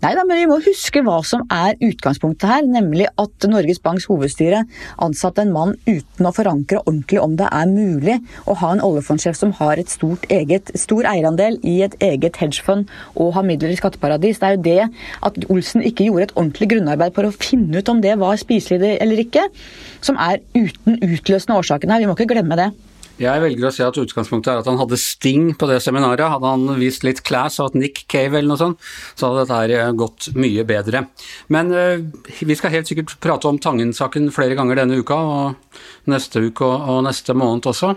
Nei 0.03 0.13
da, 0.17 0.23
men 0.27 0.39
vi 0.39 0.47
må 0.49 0.59
huske 0.63 1.03
hva 1.05 1.19
som 1.27 1.45
er 1.53 1.77
utgangspunktet 1.83 2.49
her, 2.49 2.65
nemlig 2.67 3.07
at 3.21 3.47
Norges 3.49 3.81
Banks 3.83 4.07
hovedstyre 4.09 4.63
ansatte 5.03 5.43
en 5.43 5.53
mann 5.55 5.75
uten 5.87 6.27
å 6.27 6.33
forankre 6.35 6.81
ordentlig 6.85 7.21
om 7.23 7.35
det 7.39 7.49
er 7.51 7.69
mulig 7.71 8.17
å 8.49 8.57
ha 8.61 8.73
en 8.75 8.83
oljefondsjef 8.85 9.37
som 9.39 9.53
har 9.59 9.81
et 9.81 9.91
stort 9.91 10.25
eget, 10.33 10.73
stor 10.79 11.07
eierandel 11.09 11.59
i 11.67 11.79
et 11.85 11.95
eget 12.03 12.39
hedgefond 12.41 12.89
og 13.15 13.33
har 13.37 13.47
midler 13.47 13.73
i 13.73 13.79
skatteparadis. 13.79 14.41
Det 14.41 14.49
er 14.49 14.57
jo 14.57 14.65
det 14.67 14.89
at 15.29 15.39
Olsen 15.49 15.85
ikke 15.85 16.09
gjorde 16.09 16.29
et 16.29 16.35
ordentlig 16.37 16.71
grunnarbeid 16.75 17.15
for 17.15 17.29
å 17.29 17.35
finne 17.35 17.79
ut 17.79 17.91
om 17.91 18.03
det 18.03 18.17
var 18.21 18.39
spiselig 18.41 18.97
eller 18.99 19.23
ikke, 19.25 19.47
som 20.05 20.19
er 20.19 20.43
uten 20.55 20.99
utløsende 20.99 21.59
årsaken 21.59 21.91
her. 21.93 22.03
Vi 22.03 22.09
må 22.09 22.17
ikke 22.17 22.31
glemme 22.33 22.59
det. 22.59 22.71
Jeg 23.19 23.41
velger 23.43 23.67
å 23.67 23.71
si 23.75 23.83
at 23.83 23.97
utgangspunktet 23.99 24.51
er 24.53 24.61
at 24.61 24.67
han 24.69 24.79
hadde 24.79 24.97
Sting 24.99 25.49
på 25.59 25.67
det 25.67 25.81
seminaret. 25.83 26.23
Hadde 26.31 26.51
han 26.53 26.79
vist 26.79 27.03
litt 27.03 27.19
class 27.27 27.59
og 27.59 27.69
hatt 27.69 27.79
Nick 27.79 28.05
Cave 28.11 28.39
eller 28.39 28.53
noe 28.53 28.61
sånt, 28.61 28.85
så 29.19 29.27
hadde 29.27 29.43
dette 29.43 29.57
her 29.57 29.73
eh, 29.75 29.91
gått 29.99 30.29
mye 30.39 30.63
bedre. 30.67 31.03
Men 31.51 31.73
uh, 31.75 31.99
vi 32.39 32.55
skal 32.55 32.71
helt 32.77 32.87
sikkert 32.87 33.17
prate 33.23 33.49
om 33.51 33.59
Tangen-saken 33.59 34.31
flere 34.35 34.55
ganger 34.55 34.79
denne 34.79 35.01
uka, 35.03 35.17
og 35.19 36.11
neste 36.11 36.45
uke 36.47 36.63
og, 36.63 37.01
neste 37.09 37.35
måned 37.35 37.67
også. 37.67 37.91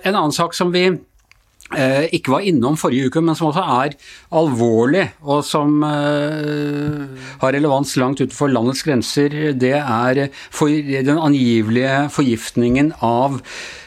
En 0.00 0.16
annen 0.16 0.34
sak 0.34 0.56
som 0.56 0.74
vi 0.74 0.88
Eh, 1.70 2.08
ikke 2.16 2.32
var 2.32 2.42
innom 2.42 2.74
forrige 2.74 3.06
uke, 3.06 3.20
men 3.22 3.36
som 3.38 3.52
også 3.52 3.62
er 3.62 3.92
alvorlig, 4.34 5.04
og 5.22 5.44
som 5.46 5.76
eh, 5.86 6.99
har 7.40 7.54
relevans 7.56 7.94
langt 8.00 8.20
utenfor 8.20 8.52
landets 8.52 8.82
grenser, 8.86 9.34
det 9.58 9.74
er 9.78 10.26
for, 10.52 10.70
den 10.70 11.20
angivelige 11.20 12.08
forgiftningen 12.14 12.92
av 13.04 13.38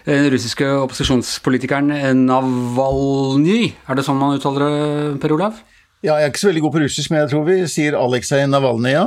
eh, 0.05 0.25
den 0.25 0.31
russiske 0.33 0.67
opposisjonspolitikeren 0.83 2.25
Navalnyj. 2.25 3.73
Er 3.87 3.99
det 3.99 4.05
sånn 4.07 4.19
man 4.21 4.37
uttaler 4.39 4.65
det, 4.67 5.19
Per 5.23 5.35
Olav? 5.37 5.61
Ja, 6.03 6.17
jeg 6.19 6.27
er 6.27 6.33
ikke 6.33 6.43
så 6.43 6.49
veldig 6.51 6.65
god 6.65 6.75
på 6.75 6.83
russisk, 6.83 7.11
men 7.11 7.23
jeg 7.23 7.33
tror 7.33 7.45
vi 7.47 7.59
sier 7.71 7.99
Aleksej 7.99 8.47
Navalnyj, 8.49 8.95
ja. 8.97 9.05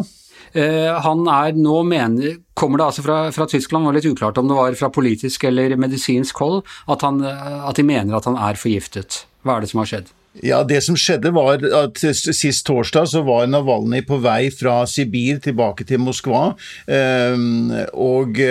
Eh, 0.56 0.92
han 1.04 1.26
er 1.28 1.56
nå 1.58 1.80
mener 1.84 2.38
Kommer 2.56 2.80
det 2.80 2.84
altså 2.86 3.02
fra, 3.04 3.16
fra 3.34 3.44
Tyskland, 3.50 3.84
det 3.84 3.90
var 3.90 3.96
litt 3.98 4.06
uklart 4.08 4.38
om 4.40 4.46
det 4.48 4.56
var 4.56 4.76
fra 4.78 4.88
politisk 4.88 5.42
eller 5.44 5.74
medisinsk 5.76 6.38
hold, 6.40 6.62
at, 6.88 7.02
han, 7.04 7.18
at 7.20 7.76
de 7.76 7.84
mener 7.84 8.16
at 8.16 8.24
han 8.30 8.38
er 8.40 8.56
forgiftet. 8.56 9.26
Hva 9.44 9.58
er 9.58 9.66
det 9.66 9.68
som 9.74 9.82
har 9.82 9.90
skjedd? 9.90 10.08
Ja, 10.44 10.60
det 10.68 10.82
som 10.84 10.96
skjedde 10.98 11.32
var 11.36 11.62
at 11.78 12.02
Sist 12.16 12.66
torsdag 12.68 13.08
så 13.12 13.22
var 13.26 13.46
Navalnyj 13.48 14.02
på 14.08 14.18
vei 14.24 14.50
fra 14.52 14.82
Sibir 14.90 15.38
tilbake 15.44 15.86
til 15.88 16.02
Moskva. 16.02 16.50
Og 17.96 18.42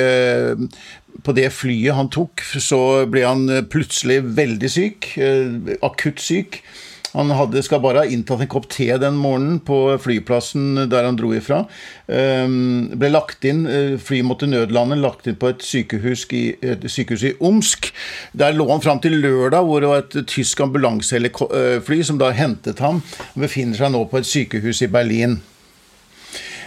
på 1.26 1.36
det 1.38 1.50
flyet 1.54 1.98
han 1.98 2.10
tok, 2.14 2.42
så 2.62 2.80
ble 3.10 3.26
han 3.28 3.46
plutselig 3.72 4.22
veldig 4.38 4.72
syk. 4.72 5.12
Akutt 5.86 6.24
syk. 6.24 6.60
Han 7.16 7.32
hadde, 7.32 7.64
skal 7.64 7.82
bare 7.84 8.04
ha 8.04 8.12
inntatt 8.12 8.44
en 8.44 8.52
kopp 8.52 8.68
te 8.72 8.90
den 9.00 9.16
morgenen 9.20 9.62
på 9.64 9.80
flyplassen 10.04 10.86
der 10.92 11.08
han 11.08 11.18
dro 11.20 11.32
ifra. 11.36 11.64
Um, 12.08 12.92
ble 13.00 13.10
lagt 13.14 13.48
inn, 13.48 13.64
eh, 13.66 13.96
Flyet 14.02 14.28
måtte 14.28 14.50
nødlande, 14.52 15.00
lagt 15.00 15.30
inn 15.30 15.40
på 15.40 15.54
et 15.54 15.64
sykehus 15.64 16.28
i, 16.36 16.44
et 16.60 16.84
sykehus 16.92 17.26
i 17.32 17.34
Omsk. 17.40 17.92
Der 18.36 18.56
lå 18.56 18.68
han 18.70 18.84
fram 18.84 19.02
til 19.04 19.18
lørdag, 19.24 19.64
hvor 19.66 19.82
det 19.82 19.92
var 19.92 20.04
et 20.04 20.22
tysk 20.28 20.62
ambulansefly 20.68 22.04
som 22.04 22.20
da 22.22 22.34
hentet 22.36 22.84
ham. 22.84 23.02
Han 23.34 23.48
befinner 23.48 23.80
seg 23.80 23.96
nå 23.96 24.06
på 24.12 24.20
et 24.20 24.30
sykehus 24.30 24.84
i 24.84 24.92
Berlin. 24.92 25.40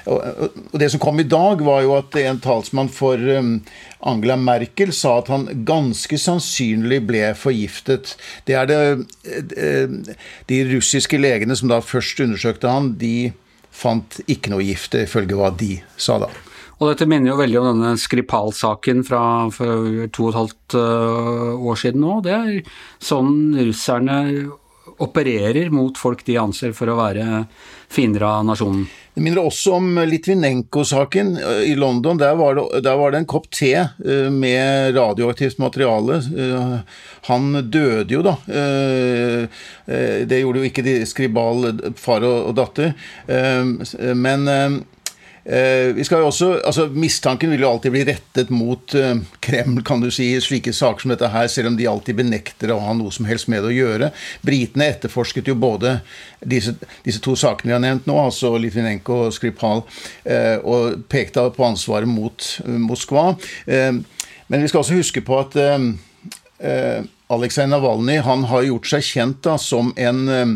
Og 0.08 0.78
Det 0.78 0.90
som 0.92 1.00
kom 1.02 1.20
i 1.20 1.26
dag, 1.28 1.62
var 1.64 1.82
jo 1.84 1.94
at 1.98 2.16
en 2.22 2.40
talsmann 2.40 2.90
for 2.92 3.18
um, 3.18 3.58
Angela 4.00 4.38
Merkel 4.40 4.92
sa 4.96 5.18
at 5.20 5.30
han 5.32 5.48
ganske 5.68 6.18
sannsynlig 6.20 7.02
ble 7.08 7.22
forgiftet. 7.38 8.14
Det 8.48 8.56
er 8.56 8.68
det 8.70 8.80
eh, 9.56 10.16
De 10.48 10.60
russiske 10.72 11.20
legene 11.20 11.56
som 11.58 11.70
da 11.72 11.82
først 11.84 12.20
undersøkte 12.24 12.70
han, 12.72 12.94
de 13.00 13.32
fant 13.74 14.20
ikke 14.26 14.52
noe 14.52 14.64
gift, 14.66 14.96
ifølge 14.98 15.38
hva 15.38 15.52
de 15.54 15.78
sa 16.00 16.18
da. 16.22 16.30
Og 16.78 16.92
dette 16.92 17.08
minner 17.10 17.32
jo 17.32 17.40
veldig 17.40 17.58
om 17.58 17.68
denne 17.72 17.98
Skripal-saken 17.98 19.02
fra 19.06 19.22
for 19.50 20.06
to 20.14 20.28
og 20.28 20.30
et 20.30 20.38
halvt 20.38 20.78
eh, 20.78 21.68
år 21.70 21.80
siden 21.82 22.04
nå. 22.04 22.20
Det 22.22 22.34
er 22.36 22.72
sånn 23.02 23.34
russerne 23.58 24.18
opererer 24.98 25.70
mot 25.74 25.98
folk 25.98 26.24
de 26.26 26.38
anser 26.40 26.74
for 26.76 26.90
å 26.90 26.98
være 26.98 27.44
fiender 27.88 28.24
av 28.28 28.46
nasjonen. 28.48 28.86
Det 29.18 29.22
minner 29.24 29.42
også 29.42 29.72
om 29.80 29.96
Litvinenko-saken 30.06 31.32
eh, 31.40 31.62
i 31.72 31.74
London. 31.78 32.20
Der 32.20 32.36
var, 32.38 32.54
det, 32.54 32.82
der 32.86 32.98
var, 33.00 33.10
det, 33.10 33.22
en 33.22 33.30
kopp 33.30 33.48
te 33.50 33.72
eh, 33.74 34.28
med 34.30 34.94
radioaktivt 34.94 35.58
materiale. 35.58 36.20
Eh, 36.22 37.00
han 37.28 37.48
døde 37.66 38.14
jo, 38.14 38.22
da. 38.24 38.36
Det 39.88 40.38
gjorde 40.38 40.62
jo 40.62 40.68
ikke 40.68 40.84
de 40.86 40.94
Skribal, 41.08 41.66
far 41.98 42.24
og 42.24 42.54
datter. 42.56 42.94
Men 44.16 44.46
Eh, 44.48 44.78
vi 45.96 46.04
skal 46.04 46.20
jo 46.20 46.28
også, 46.28 46.48
altså 46.60 46.84
Mistanken 46.92 47.48
vil 47.54 47.62
jo 47.64 47.70
alltid 47.70 47.94
bli 47.94 48.02
rettet 48.04 48.50
mot 48.52 48.92
eh, 48.94 49.14
Kreml, 49.40 49.80
kan 49.86 50.02
du 50.02 50.10
si, 50.12 50.26
i 50.34 50.42
slike 50.44 50.74
saker 50.76 51.04
som 51.04 51.14
dette 51.14 51.30
her, 51.32 51.48
selv 51.48 51.70
om 51.70 51.78
de 51.78 51.86
alltid 51.88 52.18
benekter 52.18 52.74
å 52.74 52.80
ha 52.84 52.92
noe 52.96 53.14
som 53.14 53.24
helst 53.28 53.48
med 53.48 53.64
det 53.64 53.70
å 53.70 53.76
gjøre. 53.76 54.10
Britene 54.44 54.90
etterforsket 54.92 55.48
jo 55.48 55.56
både 55.56 55.98
disse, 56.44 56.76
disse 57.06 57.22
to 57.24 57.32
sakene 57.38 57.72
vi 57.72 57.76
har 57.78 57.84
nevnt 57.86 58.10
nå, 58.10 58.18
altså 58.20 58.52
Litvinenko 58.60 59.22
og 59.28 59.36
Skripal, 59.36 59.86
eh, 60.28 60.58
og 60.60 61.06
pekte 61.08 61.48
på 61.56 61.64
ansvaret 61.64 62.10
mot 62.10 62.50
Moskva. 62.84 63.30
Men 63.68 64.62
vi 64.64 64.68
skal 64.68 64.82
også 64.82 64.96
huske 64.98 65.22
på 65.24 65.38
at 65.40 65.56
Aleksej 67.28 67.66
Navalnyj 67.68 68.22
han 68.24 68.46
har 68.48 68.64
gjort 68.64 68.88
seg 68.88 69.04
kjent 69.04 69.42
da, 69.44 69.58
som 69.60 69.90
en 70.00 70.20
eh, 70.32 70.52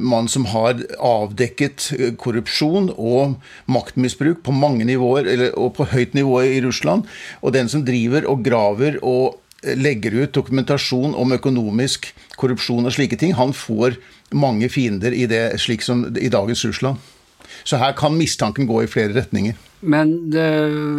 mann 0.00 0.28
som 0.30 0.46
har 0.52 0.78
avdekket 1.02 1.86
eh, 1.98 2.12
korrupsjon 2.20 2.90
og 2.94 3.36
maktmisbruk 3.70 4.42
på 4.46 4.54
mange 4.54 4.86
nivåer, 4.86 5.26
eller, 5.26 5.54
og 5.58 5.74
på 5.78 5.88
høyt 5.90 6.14
nivå 6.14 6.40
i 6.46 6.60
Russland. 6.64 7.08
Og 7.42 7.54
den 7.56 7.70
som 7.72 7.84
driver 7.86 8.28
og 8.30 8.44
graver 8.46 9.00
og 9.02 9.40
eh, 9.64 9.74
legger 9.78 10.20
ut 10.22 10.34
dokumentasjon 10.36 11.16
om 11.18 11.34
økonomisk 11.36 12.12
korrupsjon 12.40 12.86
og 12.86 12.94
slike 12.94 13.18
ting, 13.20 13.34
han 13.38 13.56
får 13.56 13.98
mange 14.30 14.70
fiender 14.70 15.14
i 15.16 15.26
det, 15.30 15.58
slik 15.58 15.82
som 15.82 16.06
i 16.14 16.30
dagens 16.30 16.64
Russland. 16.68 17.02
Så 17.66 17.80
her 17.82 17.96
kan 17.98 18.14
mistanken 18.16 18.68
gå 18.70 18.84
i 18.84 18.90
flere 18.90 19.16
retninger. 19.16 19.58
Men 19.80 20.12
det, 20.30 20.46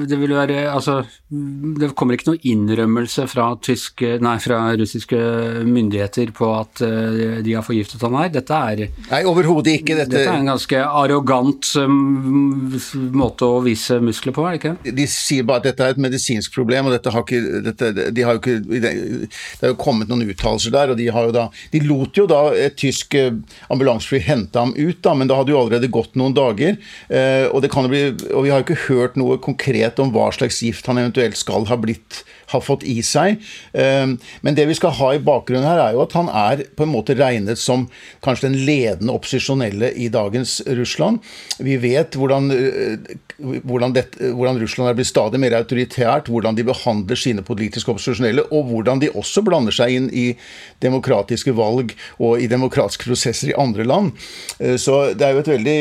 det, 0.10 0.18
vil 0.18 0.34
være 0.34 0.64
Altså, 0.72 1.02
det 1.30 1.92
kommer 1.98 2.18
ikke 2.18 2.32
noe 2.32 2.42
innrømmelse 2.50 3.28
fra, 3.30 3.52
tyske, 3.62 4.16
nei, 4.24 4.36
fra 4.42 4.60
russiske 4.78 5.20
myndigheter 5.68 6.32
på 6.36 6.50
at 6.56 6.82
uh, 6.82 7.42
de 7.46 7.54
har 7.54 7.66
forgiftet 7.66 8.02
han 8.06 8.18
her? 8.18 8.32
Dette 8.34 8.58
er 8.58 8.84
Nei, 9.12 9.22
overhodet 9.30 9.78
ikke. 9.78 9.98
Dette, 10.00 10.16
dette 10.16 10.32
er 10.32 10.40
en 10.40 10.50
ganske 10.50 10.82
arrogant 10.82 11.70
um, 11.82 12.74
måte 13.14 13.46
å 13.46 13.62
vise 13.66 14.00
muskler 14.02 14.36
på, 14.36 14.48
er 14.48 14.58
det 14.58 14.62
ikke? 14.62 14.96
De 15.02 15.08
sier 15.12 15.46
bare 15.48 15.62
at 15.62 15.70
dette 15.70 15.86
er 15.86 15.96
et 15.96 16.02
medisinsk 16.02 16.56
problem, 16.56 16.90
og 16.90 16.96
dette 16.96 17.14
har 17.14 17.26
ikke, 17.26 17.62
dette, 17.70 17.92
de 18.12 18.26
har 18.26 18.38
jo 18.38 18.42
ikke 18.42 18.58
Det 18.72 19.62
har 19.62 19.74
jo 19.74 19.80
kommet 19.82 20.10
noen 20.10 20.26
uttalelser 20.26 20.74
der, 20.74 20.94
og 20.94 21.00
de 21.00 21.08
har 21.14 21.30
jo 21.30 21.36
da 21.36 21.48
De 21.74 21.84
lot 21.86 22.18
jo 22.18 22.28
da 22.30 22.42
et 22.58 22.76
tysk 22.80 23.16
eh, 23.20 23.34
ambulansefly 23.72 24.22
hente 24.26 24.60
ham 24.60 24.74
ut, 24.76 25.00
da, 25.04 25.14
men 25.18 25.30
da 25.30 25.38
hadde 25.40 25.54
jo 25.54 25.60
allerede 25.62 25.92
gått 25.92 26.18
noen 26.20 26.36
dager, 26.36 26.78
uh, 27.12 27.48
og 27.52 27.62
det 27.64 27.72
kan 27.74 27.86
jo 27.86 27.94
bli 27.94 28.04
Og 28.32 28.46
vi 28.46 28.52
har 28.52 28.62
jo 28.62 28.66
ikke 28.66 28.71
ikke 28.72 28.88
hørt 28.90 29.18
noe 29.20 29.38
konkret 29.44 30.00
om 30.02 30.14
hva 30.16 30.30
slags 30.36 30.62
gift 30.64 30.88
han 30.90 31.02
eventuelt 31.02 31.40
skal 31.40 31.68
ha 31.70 31.78
blitt 31.80 32.24
ha 32.52 32.62
fått 32.64 32.86
i 32.88 33.00
seg. 33.06 33.42
Ehm, 33.78 34.18
men 34.46 34.58
det 34.58 34.68
vi 34.70 34.78
skal 34.78 34.96
ha 35.00 35.12
i 35.16 35.24
bakgrunnen 35.24 35.68
her, 35.68 35.82
er 35.82 35.96
jo 35.96 36.04
at 36.04 36.16
han 36.18 36.30
er 36.30 36.66
på 36.78 36.86
en 36.86 36.94
måte 36.94 37.16
regnet 37.18 37.60
som 37.62 37.88
kanskje 38.26 38.50
den 38.50 38.60
ledende 38.68 39.16
opposisjonelle 39.16 39.92
i 39.96 40.10
dagens 40.12 40.60
Russland. 40.80 41.22
Vi 41.60 41.78
vet 41.82 42.18
hvordan, 42.20 42.52
eh, 42.52 43.16
hvordan, 43.64 43.96
det, 43.96 44.06
hvordan 44.20 44.60
Russland 44.62 44.92
er 44.92 45.00
blitt 45.00 45.12
stadig 45.12 45.40
mer 45.42 45.56
autoritært, 45.58 46.32
hvordan 46.32 46.58
de 46.58 46.68
behandler 46.68 47.20
sine 47.20 47.46
politiske 47.46 47.92
opposisjonelle, 47.92 48.46
og 48.52 48.72
hvordan 48.72 49.02
de 49.02 49.12
også 49.16 49.44
blander 49.46 49.76
seg 49.76 49.96
inn 49.96 50.10
i 50.12 50.28
demokratiske 50.84 51.56
valg 51.56 51.96
og 52.20 52.42
i 52.42 52.50
demokratiske 52.52 53.08
prosesser 53.08 53.52
i 53.52 53.58
andre 53.58 53.88
land. 53.88 54.12
Eh, 54.60 54.78
så 54.82 55.14
det 55.16 55.28
er 55.28 55.36
jo 55.36 55.46
et 55.46 55.52
veldig 55.52 55.80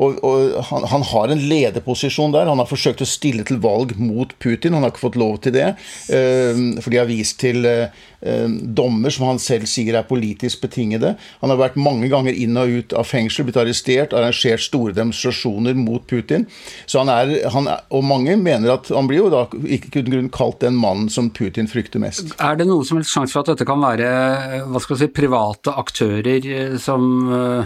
Og, 0.00 0.16
og 0.24 0.64
han, 0.70 0.84
han 0.88 1.02
har 1.02 1.30
en 1.32 1.42
lederposisjon 1.50 2.29
der. 2.34 2.48
Han 2.50 2.60
har 2.62 2.68
forsøkt 2.68 3.02
å 3.04 3.08
stille 3.08 3.44
til 3.46 3.60
valg 3.62 3.96
mot 4.00 4.32
Putin, 4.42 4.76
han 4.76 4.86
har 4.86 4.92
ikke 4.94 5.06
fått 5.06 5.18
lov 5.20 5.40
til 5.44 5.54
det. 5.56 5.68
Eh, 6.12 6.62
for 6.80 6.92
de 6.92 7.00
har 7.00 7.08
vist 7.08 7.38
til 7.42 7.66
eh, 7.68 7.92
eh, 8.20 8.46
dommer 8.48 9.12
som 9.14 9.28
han 9.28 9.40
selv 9.42 9.68
sier 9.70 9.98
er 9.98 10.08
politisk 10.08 10.64
betingede. 10.64 11.14
Han 11.42 11.52
har 11.52 11.60
vært 11.60 11.78
mange 11.80 12.10
ganger 12.12 12.36
inn 12.36 12.58
og 12.60 12.74
ut 12.80 12.96
av 12.96 13.08
fengsel, 13.08 13.46
blitt 13.48 13.60
arrestert, 13.60 14.16
arrangert 14.16 14.64
store 14.64 14.96
demonstrasjoner 14.96 15.78
mot 15.78 16.06
Putin. 16.10 16.46
Så 16.86 17.02
han 17.02 17.12
er, 17.12 17.36
han 17.54 17.68
er, 17.70 17.84
Og 17.90 18.04
mange 18.06 18.36
mener 18.38 18.74
at 18.76 18.88
han 18.94 19.08
blir 19.08 19.24
jo 19.24 19.30
da 19.32 19.44
ikke 19.50 20.00
uten 20.00 20.12
grunn 20.12 20.32
kalt 20.34 20.60
den 20.64 20.76
mannen 20.78 21.08
som 21.12 21.30
Putin 21.34 21.68
frykter 21.70 22.02
mest. 22.02 22.34
Er 22.38 22.58
det 22.58 22.68
noe 22.68 22.86
som 22.86 23.00
helst 23.00 23.14
sjanse 23.14 23.34
for 23.34 23.44
at 23.44 23.54
dette 23.54 23.68
kan 23.68 23.80
være 23.82 24.64
hva 24.70 24.82
skal 24.82 25.00
si, 25.00 25.10
private 25.14 25.74
aktører 25.80 26.78
som, 26.80 27.08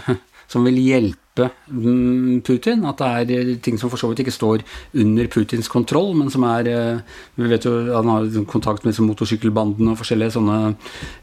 som 0.51 0.67
vil 0.67 0.81
hjelpe 0.81 1.49
mm, 1.69 2.43
Putin. 2.47 2.85
At 2.89 3.03
det 3.29 3.39
er 3.39 3.55
ting 3.65 3.79
som 3.81 3.93
for 3.93 4.01
så 4.01 4.11
vidt 4.11 4.25
ikke 4.25 4.35
står 4.35 4.65
under 5.01 5.31
Putins 5.33 5.71
kontroll, 5.71 6.13
men 6.19 6.31
som 6.33 6.47
er 6.49 6.71
eh, 6.71 7.17
Vi 7.39 7.51
vet 7.51 7.67
jo 7.67 7.77
han 7.93 8.13
har 8.13 8.45
kontakt 8.51 8.87
med 8.87 8.99
motorsykkelbanden 9.05 9.93
og 9.93 9.99
forskjellige 10.01 10.37
sånne 10.37 10.61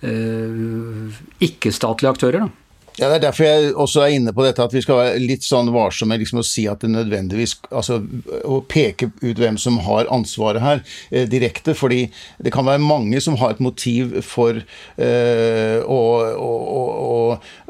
eh, 0.08 1.22
ikke-statlige 1.50 2.16
aktører. 2.16 2.46
da. 2.46 2.62
Ja, 3.00 3.08
Det 3.08 3.16
er 3.16 3.20
derfor 3.20 3.44
jeg 3.44 3.76
også 3.76 4.02
er 4.04 4.14
inne 4.18 4.34
på 4.36 4.44
dette 4.44 4.64
at 4.64 4.74
vi 4.76 4.82
skal 4.84 4.98
være 5.00 5.20
litt 5.24 5.46
sånn 5.48 5.72
varsomme 5.72 6.18
liksom 6.20 6.42
å 6.42 6.46
si 6.46 6.66
at 6.68 6.84
det 6.84 6.90
nødvendigvis 6.92 7.56
altså 7.72 8.02
Å 8.44 8.60
peke 8.68 9.12
ut 9.22 9.40
hvem 9.40 9.58
som 9.62 9.80
har 9.86 10.12
ansvaret 10.12 10.62
her 10.62 10.84
eh, 11.10 11.28
direkte. 11.30 11.74
Fordi 11.78 12.04
det 12.44 12.52
kan 12.52 12.68
være 12.68 12.84
mange 12.84 13.22
som 13.24 13.38
har 13.40 13.56
et 13.56 13.64
motiv 13.64 14.18
for 14.28 14.60
eh, 14.60 15.80
å, 15.82 16.02
å, 16.36 16.52
å, 16.76 17.22
Eh, 17.32 17.61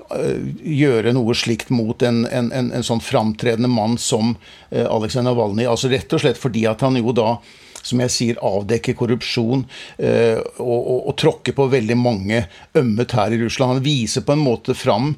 gjøre 0.64 1.14
noe 1.16 1.36
slikt 1.38 1.72
mot 1.74 2.04
en, 2.06 2.24
en, 2.26 2.52
en, 2.52 2.72
en 2.76 2.86
sånn 2.86 3.04
framtredende 3.04 3.72
mann 3.72 3.98
som 4.02 4.36
eh, 4.70 4.86
Aleksej 4.86 5.26
Navalnyj. 5.26 5.70
Altså 5.72 5.92
rett 5.92 6.14
og 6.14 6.24
slett 6.24 6.42
fordi 6.42 6.66
at 6.70 6.84
han 6.86 7.00
jo 7.00 7.16
da 7.16 7.36
som 7.82 8.02
jeg 8.04 8.14
sier, 8.14 8.42
avdekker 8.46 8.94
korrupsjon 8.94 9.64
eh, 9.98 10.38
og, 10.62 10.80
og, 10.80 10.98
og, 11.00 11.16
tråkker 11.18 11.56
på 11.58 11.66
veldig 11.72 11.98
mange 11.98 12.44
ømme 12.78 13.08
tær 13.10 13.34
i 13.34 13.40
Russland. 13.42 13.80
Han 13.80 13.86
viser 13.86 14.26
på 14.26 14.36
en 14.36 14.44
måte 14.44 14.76
fram 14.78 15.16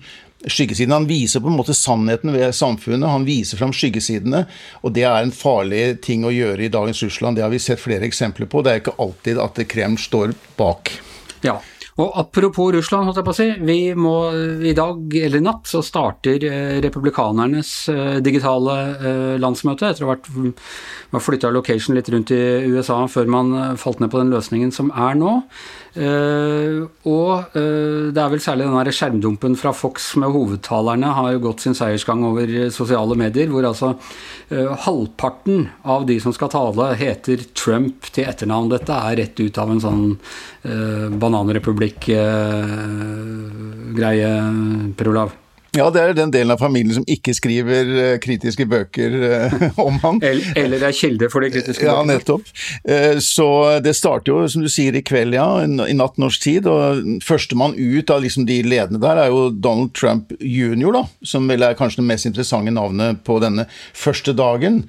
skyggesiden. 0.48 0.94
Han 0.96 1.08
viser 1.08 1.44
på 1.44 1.52
en 1.52 1.58
måte 1.58 1.76
sannheten 1.76 2.34
ved 2.36 2.56
samfunnet. 2.56 3.10
Han 3.10 3.28
viser 3.28 3.60
fram 3.60 3.74
skyggesidene. 3.76 4.46
Og 4.84 4.96
det 4.96 5.06
er 5.08 5.22
en 5.22 5.36
farlig 5.36 6.02
ting 6.04 6.26
å 6.28 6.34
gjøre 6.34 6.66
i 6.66 6.72
dagens 6.74 7.04
Russland. 7.06 7.38
Det 7.38 7.46
har 7.46 7.54
vi 7.54 7.62
sett 7.64 7.84
flere 7.84 8.08
eksempler 8.08 8.50
på. 8.52 8.64
Det 8.64 8.74
er 8.74 8.84
ikke 8.84 8.98
alltid 9.04 9.44
at 9.44 9.64
Kreml 9.72 10.00
står 10.02 10.36
bak. 10.60 10.96
Ja, 11.44 11.60
og 12.02 12.16
apropos 12.18 12.72
Russland, 12.74 13.06
holdt 13.06 13.20
jeg 13.20 13.26
på 13.28 13.34
å 13.34 13.38
si. 13.38 13.48
Vi 13.62 13.78
må 13.94 14.16
i 14.66 14.74
dag 14.74 15.14
eller 15.20 15.38
i 15.38 15.46
natt 15.46 15.70
så 15.70 15.84
starter 15.86 16.42
eh, 16.48 16.80
republikanernes 16.82 17.74
eh, 17.94 18.18
digitale 18.26 18.78
eh, 18.98 19.36
landsmøte 19.42 19.92
etter 19.92 20.08
å 20.08 20.10
ha 20.10 20.16
vært 20.16 21.22
flytta 21.22 21.52
location 21.54 21.94
litt 21.94 22.10
rundt 22.10 22.34
i 22.34 22.42
USA 22.74 23.04
før 23.06 23.30
man 23.30 23.78
falt 23.78 24.02
ned 24.02 24.10
på 24.10 24.24
den 24.24 24.34
løsningen 24.34 24.74
som 24.74 24.90
er 24.90 25.20
nå. 25.20 25.36
Uh, 25.94 26.90
og 27.06 27.54
uh, 27.54 28.10
det 28.10 28.18
er 28.18 28.32
vel 28.32 28.42
særlig 28.42 28.66
den 28.66 28.96
skjermdumpen 28.98 29.54
fra 29.60 29.70
Fox 29.78 30.16
med 30.18 30.34
hovedtalerne 30.34 31.12
har 31.14 31.36
jo 31.36 31.44
gått 31.44 31.62
sin 31.62 31.78
seiersgang 31.78 32.24
over 32.26 32.50
sosiale 32.74 33.14
medier, 33.20 33.52
hvor 33.54 33.66
altså 33.70 33.94
halvparten 34.54 35.70
av 35.90 36.06
de 36.06 36.20
som 36.22 36.34
skal 36.36 36.50
tale, 36.54 36.96
heter 37.00 37.38
Trump 37.58 38.06
til 38.14 38.28
etternavn. 38.30 38.70
Dette 38.74 38.94
er 38.94 39.18
rett 39.22 39.40
ut 39.40 39.58
av 39.58 39.70
en 39.74 39.82
sånn 39.82 40.04
bananrepublikk 40.64 42.10
republikk-greie, 42.14 44.32
Per 45.00 45.08
Olav? 45.10 45.30
Ja, 45.74 45.88
det 45.90 46.02
er 46.02 46.14
den 46.14 46.32
delen 46.34 46.54
av 46.54 46.62
familien 46.62 46.94
som 47.00 47.06
ikke 47.10 47.34
skriver 47.34 47.88
uh, 47.90 48.18
kritiske 48.22 48.68
bøker 48.70 49.16
uh, 49.18 49.56
om 49.82 49.98
han. 50.04 50.20
Eller, 50.22 50.86
er 50.86 50.94
kilde 50.94 51.30
for 51.34 51.42
de 51.42 51.50
kritiske 51.54 51.82
bøkene. 51.82 51.96
Ja, 51.98 52.04
nettopp. 52.06 52.52
Uh, 52.86 53.18
så 53.24 53.48
det 53.84 53.96
starter 53.98 54.34
jo, 54.34 54.44
som 54.54 54.66
du 54.66 54.70
sier, 54.70 54.94
i 54.94 55.04
kveld, 55.06 55.34
ja, 55.38 55.48
i 55.66 55.98
natt 55.98 56.20
norsk 56.22 56.46
tid. 56.46 56.70
Og 56.70 57.24
førstemann 57.26 57.74
ut 57.78 58.14
av 58.14 58.22
liksom 58.26 58.46
de 58.50 58.60
ledende 58.68 59.02
der 59.04 59.26
er 59.26 59.34
jo 59.34 59.48
Donald 59.50 59.96
Trump 59.98 60.36
jr., 60.40 60.92
da, 60.94 61.06
som 61.26 61.50
vel 61.50 61.66
er 61.66 61.78
kanskje 61.80 62.04
det 62.04 62.10
mest 62.12 62.30
interessante 62.30 62.74
navnet 62.74 63.24
på 63.26 63.40
denne 63.42 63.66
første 63.98 64.36
dagen. 64.38 64.84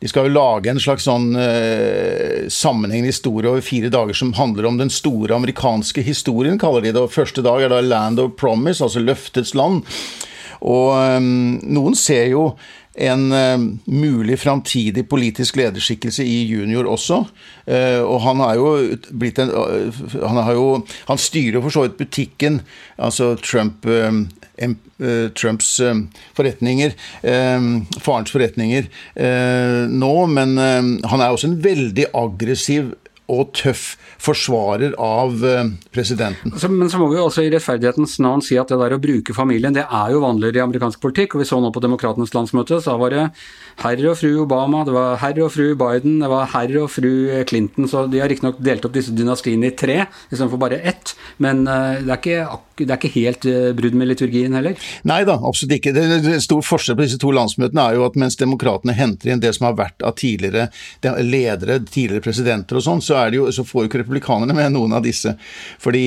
De 0.00 0.08
skal 0.10 0.28
jo 0.28 0.34
lage 0.36 0.68
en 0.70 0.80
slags 0.82 1.06
sånn 1.08 1.30
uh, 1.38 2.46
sammenhengende 2.52 3.14
historie 3.14 3.48
over 3.48 3.64
fire 3.64 3.88
dager 3.92 4.16
som 4.16 4.34
handler 4.36 4.68
om 4.68 4.80
den 4.80 4.92
store 4.92 5.38
amerikanske 5.38 6.04
historien, 6.04 6.60
kaller 6.60 6.84
de 6.84 6.92
det. 6.92 7.00
Og 7.00 7.14
første 7.14 7.44
dag 7.46 7.64
er 7.64 7.72
da 7.72 7.80
Land 7.80 8.20
of 8.20 8.34
Promise, 8.40 8.84
altså 8.84 9.00
løftets 9.00 9.54
land. 9.56 9.86
Og 10.66 10.92
um, 11.16 11.56
noen 11.64 11.96
ser 11.96 12.28
jo 12.32 12.50
en 12.96 13.32
uh, 13.32 13.58
mulig 13.84 14.38
framtidig 14.40 15.04
politisk 15.08 15.56
lederskikkelse 15.60 16.24
i 16.24 16.38
junior 16.48 16.88
også. 16.88 17.22
Uh, 17.68 18.00
og 18.02 18.20
han 18.24 18.40
har 18.40 18.56
jo 18.56 18.72
blitt 19.10 19.40
en 19.42 19.52
uh, 19.52 20.04
han, 20.16 20.40
har 20.40 20.56
jo, 20.56 20.66
han 21.10 21.20
styrer 21.20 21.64
for 21.64 21.74
så 21.74 21.86
vidt 21.86 21.98
butikken, 22.00 22.60
altså 22.96 23.34
Trump 23.44 23.86
Trumps 25.36 25.74
forretninger, 26.32 26.94
farens 28.00 28.32
forretninger 28.32 28.86
nå, 29.92 30.12
men 30.32 30.54
han 30.56 31.20
er 31.20 31.28
også 31.28 31.50
en 31.50 31.58
veldig 31.60 32.06
aggressiv 32.16 32.94
og 33.32 33.52
tøff 33.56 33.96
forsvarer 34.22 34.94
av 35.02 35.42
presidenten. 35.94 36.54
Men 36.72 36.90
så 36.90 37.00
må 37.00 37.08
vi 37.10 37.20
også 37.20 37.44
i 37.44 37.50
rettferdighetens 37.52 38.16
navn 38.24 38.42
si 38.44 38.58
at 38.60 38.70
det 38.70 38.78
der 38.80 38.96
å 38.96 39.00
bruke 39.02 39.34
familien, 39.36 39.74
det 39.76 39.84
er 39.84 40.12
jo 40.14 40.22
vanligere 40.24 40.60
i 40.60 40.64
amerikansk 40.64 41.02
politikk. 41.02 41.34
og 41.34 41.42
Vi 41.42 41.48
så 41.48 41.58
nå 41.62 41.70
på 41.74 41.82
Demokratenes 41.84 42.34
landsmøte, 42.34 42.80
så 42.82 42.96
var 43.00 43.14
det 43.14 43.24
herr 43.82 44.02
og 44.10 44.16
fru 44.20 44.30
Obama, 44.44 44.84
det 44.86 44.94
var 44.96 45.18
herr 45.20 45.40
og 45.44 45.52
fru 45.52 45.74
Biden, 45.78 46.20
det 46.22 46.30
var 46.32 46.48
herr 46.54 46.72
og 46.82 46.90
fru 46.92 47.10
Clinton. 47.48 47.88
Så 47.90 48.06
de 48.10 48.22
har 48.22 48.30
riktignok 48.32 48.60
delt 48.64 48.86
opp 48.88 48.94
disse 48.96 49.14
dynastiene 49.16 49.70
i 49.70 49.76
tre 49.76 49.98
istedenfor 50.30 50.60
bare 50.60 50.80
ett. 50.80 51.14
Men 51.42 51.64
det 51.66 52.08
er 52.08 52.16
ikke, 52.16 52.60
det 52.82 52.88
er 52.90 53.00
ikke 53.00 53.14
helt 53.16 53.48
brudd 53.78 53.98
med 53.98 54.10
liturgien 54.10 54.56
heller? 54.56 54.78
Nei 55.08 55.22
da, 55.28 55.38
absolutt 55.38 55.78
ikke. 55.78 55.94
Det, 55.96 56.06
det 56.24 56.40
stor 56.44 56.64
forskjell 56.64 56.98
på 56.98 57.06
disse 57.06 57.20
to 57.22 57.32
landsmøtene 57.36 57.84
er 57.84 57.98
jo 57.98 58.06
at 58.08 58.18
mens 58.20 58.38
demokratene 58.40 58.96
henter 58.96 59.32
inn 59.32 59.42
det 59.42 59.54
som 59.56 59.68
har 59.68 59.78
vært 59.78 60.04
av 60.06 60.16
tidligere 60.20 60.68
ledere, 61.22 61.80
tidligere 61.84 62.24
presidenter 62.24 62.78
og 62.78 62.84
sånn, 62.86 63.04
så, 63.04 63.15
jo, 63.36 63.48
så 63.52 63.64
får 63.66 63.84
jo 63.84 63.90
ikke 63.90 64.02
republikanerne 64.04 64.56
med 64.56 64.74
noen 64.74 64.96
av 64.96 65.04
disse. 65.06 65.34
Fordi, 65.82 66.06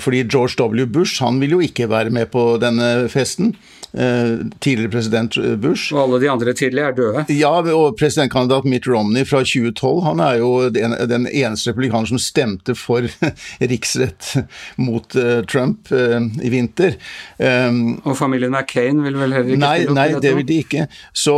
fordi 0.00 0.24
George 0.24 0.58
W. 0.60 0.86
Bush 0.90 1.22
han 1.24 1.40
vil 1.42 1.56
jo 1.56 1.62
ikke 1.64 1.90
være 1.92 2.12
med 2.14 2.30
på 2.32 2.54
denne 2.62 3.08
festen. 3.12 3.54
Tidligere 3.94 4.90
president 4.90 5.36
Bush. 5.62 5.94
Og 5.94 6.00
alle 6.02 6.18
de 6.24 6.30
andre 6.30 6.52
tidligere 6.56 6.90
er 6.90 6.96
døde? 6.98 7.24
Ja, 7.36 7.52
og 7.74 7.94
presidentkandidat 7.98 8.66
Mitt 8.66 8.88
Romney 8.90 9.22
fra 9.28 9.44
2012 9.46 10.00
han 10.08 10.22
er 10.24 10.40
jo 10.40 10.50
den, 10.74 10.96
den 11.10 11.28
eneste 11.30 11.70
republikaner 11.70 12.10
som 12.10 12.18
stemte 12.18 12.74
for 12.78 13.06
riksrett 13.72 14.32
mot 14.82 15.14
uh, 15.14 15.44
Trump 15.50 15.92
uh, 15.94 16.18
i 16.42 16.50
vinter. 16.50 16.96
Um, 17.38 18.00
og 18.02 18.16
familien 18.18 18.54
McCain 18.54 19.02
vil 19.04 19.18
vel 19.20 19.36
heller 19.36 19.54
ikke 19.54 19.62
nei, 19.62 19.76
stille 19.84 19.94
opp? 19.94 19.98
Nei, 20.00 20.24
det 20.26 20.34
vil 20.40 20.48
de 20.48 20.58
ikke. 20.64 20.88
Så 21.14 21.36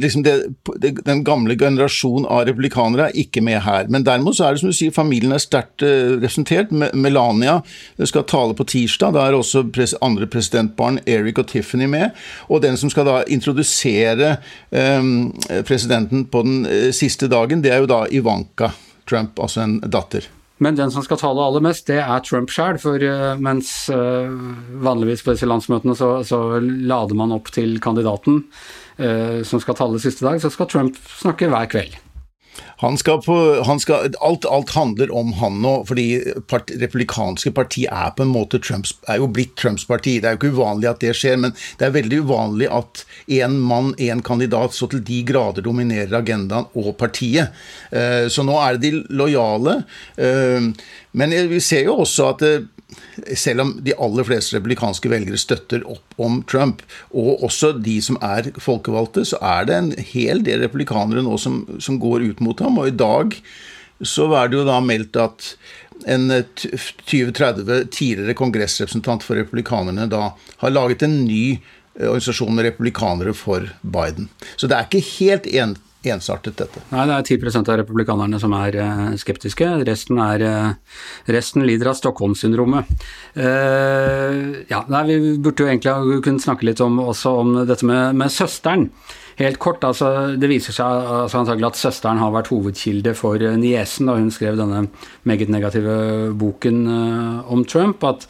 liksom 0.00 0.24
det, 0.24 0.36
det, 0.80 0.94
den 1.04 1.22
gamle 1.28 1.58
generasjon 1.60 2.24
av 2.24 2.46
republikanere 2.48 3.10
er 3.10 3.20
ikke 3.20 3.44
med 3.44 3.60
her. 3.66 3.92
Men 3.92 4.06
derimot 4.08 4.38
så 4.38 4.48
er 4.48 4.56
det 4.56 4.64
som 4.64 4.72
du 4.72 4.78
sier, 4.78 4.94
familien 4.96 5.36
er 5.36 5.44
sterkt 5.44 5.84
uh, 5.84 6.16
representert. 6.16 6.72
Melania 6.72 7.60
skal 8.00 8.26
tale 8.28 8.56
på 8.56 8.68
tirsdag. 8.68 9.16
Da 9.16 9.28
er 9.28 9.36
også 9.36 9.66
pres 9.74 9.96
andre 10.04 10.28
presidentbarn 10.30 11.02
Eric 11.04 11.42
og 11.42 11.50
Tiffany 11.52 11.84
med 11.90 11.97
med. 11.98 12.24
Og 12.48 12.62
den 12.64 12.78
som 12.80 12.90
skal 12.92 13.06
da 13.08 13.20
introdusere 13.28 14.36
um, 14.70 15.30
presidenten 15.68 16.26
på 16.30 16.42
den 16.46 16.64
uh, 16.68 16.88
siste 16.96 17.28
dagen, 17.30 17.62
det 17.64 17.74
er 17.74 17.84
jo 17.84 17.90
da 17.90 18.04
Ivanka 18.10 18.72
Trump, 19.08 19.38
altså 19.40 19.64
en 19.64 19.78
datter. 19.84 20.26
Men 20.58 20.74
den 20.74 20.90
som 20.90 21.04
skal 21.06 21.20
tale 21.20 21.44
aller 21.44 21.62
mest, 21.62 21.86
det 21.86 22.00
er 22.02 22.24
Trump 22.26 22.50
sjøl. 22.50 22.80
For 22.82 23.02
uh, 23.02 23.38
mens 23.42 23.70
uh, 23.92 24.26
vanligvis 24.82 25.22
på 25.26 25.36
disse 25.36 25.48
landsmøtene 25.48 25.96
så, 25.98 26.16
så, 26.26 26.42
lader 26.62 27.18
man 27.18 27.34
opp 27.36 27.52
til 27.54 27.78
kandidaten 27.82 28.44
som 29.46 29.60
skal 29.62 29.76
tale 29.78 30.00
siste 30.02 30.24
dag, 30.26 30.40
så 30.42 30.48
skal 30.50 30.66
Trump 30.66 30.96
snakke 31.20 31.46
hver 31.46 31.68
kveld. 31.70 31.92
Han 32.82 32.98
skal 33.00 33.20
på, 33.24 33.36
han 33.66 33.80
skal, 33.82 34.12
alt, 34.24 34.46
alt, 34.46 34.70
handler 34.76 35.10
om 35.14 35.32
han 35.40 35.58
nå, 35.62 35.72
fordi 35.88 36.06
part, 36.50 36.70
republikanske 36.80 37.52
parti 37.56 37.86
er 37.90 38.12
på 38.16 38.24
en 38.24 38.32
måte 38.32 38.60
Trumps, 38.62 38.94
er 39.10 39.18
jo 39.22 39.30
blitt 39.34 39.56
Trumps 39.58 39.86
parti. 39.88 40.18
Det 40.22 40.30
er 40.30 40.36
jo 40.36 40.40
ikke 40.42 40.54
uvanlig 40.58 40.90
at 40.90 41.02
det 41.02 41.14
skjer, 41.18 41.40
men 41.42 41.56
det 41.80 41.88
er 41.88 41.96
veldig 41.96 42.22
uvanlig 42.28 42.70
at 42.74 43.04
én 43.40 43.58
mann, 43.58 43.92
én 43.98 44.22
kandidat, 44.24 44.76
så 44.76 44.86
til 44.90 45.02
de 45.04 45.20
grader 45.26 45.66
dominerer 45.66 46.20
agendaen 46.20 46.70
og 46.78 46.94
partiet. 47.00 47.54
Uh, 47.90 48.26
så 48.30 48.46
nå 48.46 48.58
er 48.62 48.78
det 48.78 48.88
de 48.92 49.04
lojale. 49.10 49.80
Uh, 50.18 50.70
men 51.18 51.38
vi 51.50 51.62
ser 51.64 51.88
jo 51.88 52.00
også 52.04 52.32
at 52.34 52.46
uh, 52.46 52.66
selv 53.36 53.60
om 53.60 53.72
de 53.84 53.92
aller 54.00 54.24
fleste 54.24 54.56
republikanske 54.56 55.10
velgere 55.12 55.38
støtter 55.40 55.82
opp 55.90 56.14
om 56.22 56.40
Trump, 56.48 56.80
og 57.12 57.42
også 57.44 57.74
de 57.84 57.98
som 58.04 58.16
er 58.24 58.48
folkevalgte, 58.62 59.26
så 59.28 59.40
er 59.44 59.68
det 59.68 59.76
en 59.76 59.90
hel 60.12 60.40
del 60.46 60.62
republikanere 60.64 61.24
nå 61.26 61.36
som, 61.40 61.60
som 61.82 61.98
går 62.00 62.24
ut 62.30 62.40
mot 62.44 62.47
ham. 62.64 62.78
Og 62.80 62.88
i 62.88 62.96
dag 62.96 63.36
så 64.00 64.28
er 64.38 64.48
det 64.48 64.60
jo 64.60 64.66
da 64.68 64.78
meldt 64.80 65.16
at 65.20 65.52
en 66.06 66.30
20-30 66.30 67.88
tidligere 67.90 68.36
kongressrepresentant 68.38 69.24
for 69.26 69.38
republikanerne 69.40 70.06
da 70.10 70.30
har 70.62 70.70
laget 70.70 71.02
en 71.02 71.24
ny 71.26 71.58
eh, 71.58 72.06
organisasjon 72.06 72.54
med 72.54 72.68
republikanere 72.70 73.34
for 73.34 73.66
Biden. 73.82 74.28
Så 74.56 74.70
det 74.70 74.78
er 74.78 74.86
ikke 74.86 75.04
helt 75.18 75.48
en, 75.50 75.76
ensartet, 76.06 76.56
dette. 76.60 76.82
Nei, 76.92 77.04
det 77.10 77.16
er 77.16 77.38
10% 77.38 77.70
av 77.72 77.80
republikanerne 77.80 78.38
som 78.40 78.54
er 78.54 78.78
uh, 78.78 79.04
skeptiske. 79.18 79.66
Resten, 79.88 80.20
er, 80.22 80.44
uh, 80.46 81.00
resten 81.34 81.66
lider 81.66 81.90
av 81.90 81.98
Stockholm-syndromet. 81.98 82.90
Uh, 83.34 84.62
ja, 84.70 84.84
vi 85.08 85.18
burde 85.42 85.64
jo 85.64 85.70
egentlig 85.70 86.20
kunne 86.26 86.42
snakke 86.42 86.68
litt 86.68 86.82
om, 86.84 87.00
også 87.02 87.34
om 87.42 87.56
dette 87.68 87.88
med, 87.88 88.14
med 88.20 88.30
søsteren. 88.34 88.88
Helt 89.38 89.60
kort, 89.62 89.84
altså, 89.86 90.34
Det 90.34 90.48
viser 90.50 90.74
seg 90.74 90.86
altså, 90.86 91.44
antagelig 91.44 91.68
at 91.68 91.78
søsteren 91.78 92.18
har 92.18 92.32
vært 92.34 92.50
hovedkilde 92.50 93.12
for 93.14 93.38
niesen 93.38 94.10
da 94.10 94.16
hun 94.18 94.32
skrev 94.34 94.58
denne 94.58 94.88
meget 95.30 95.52
negative 95.54 96.32
boken 96.34 96.80
om 97.46 97.62
Trump. 97.62 98.02
At 98.02 98.26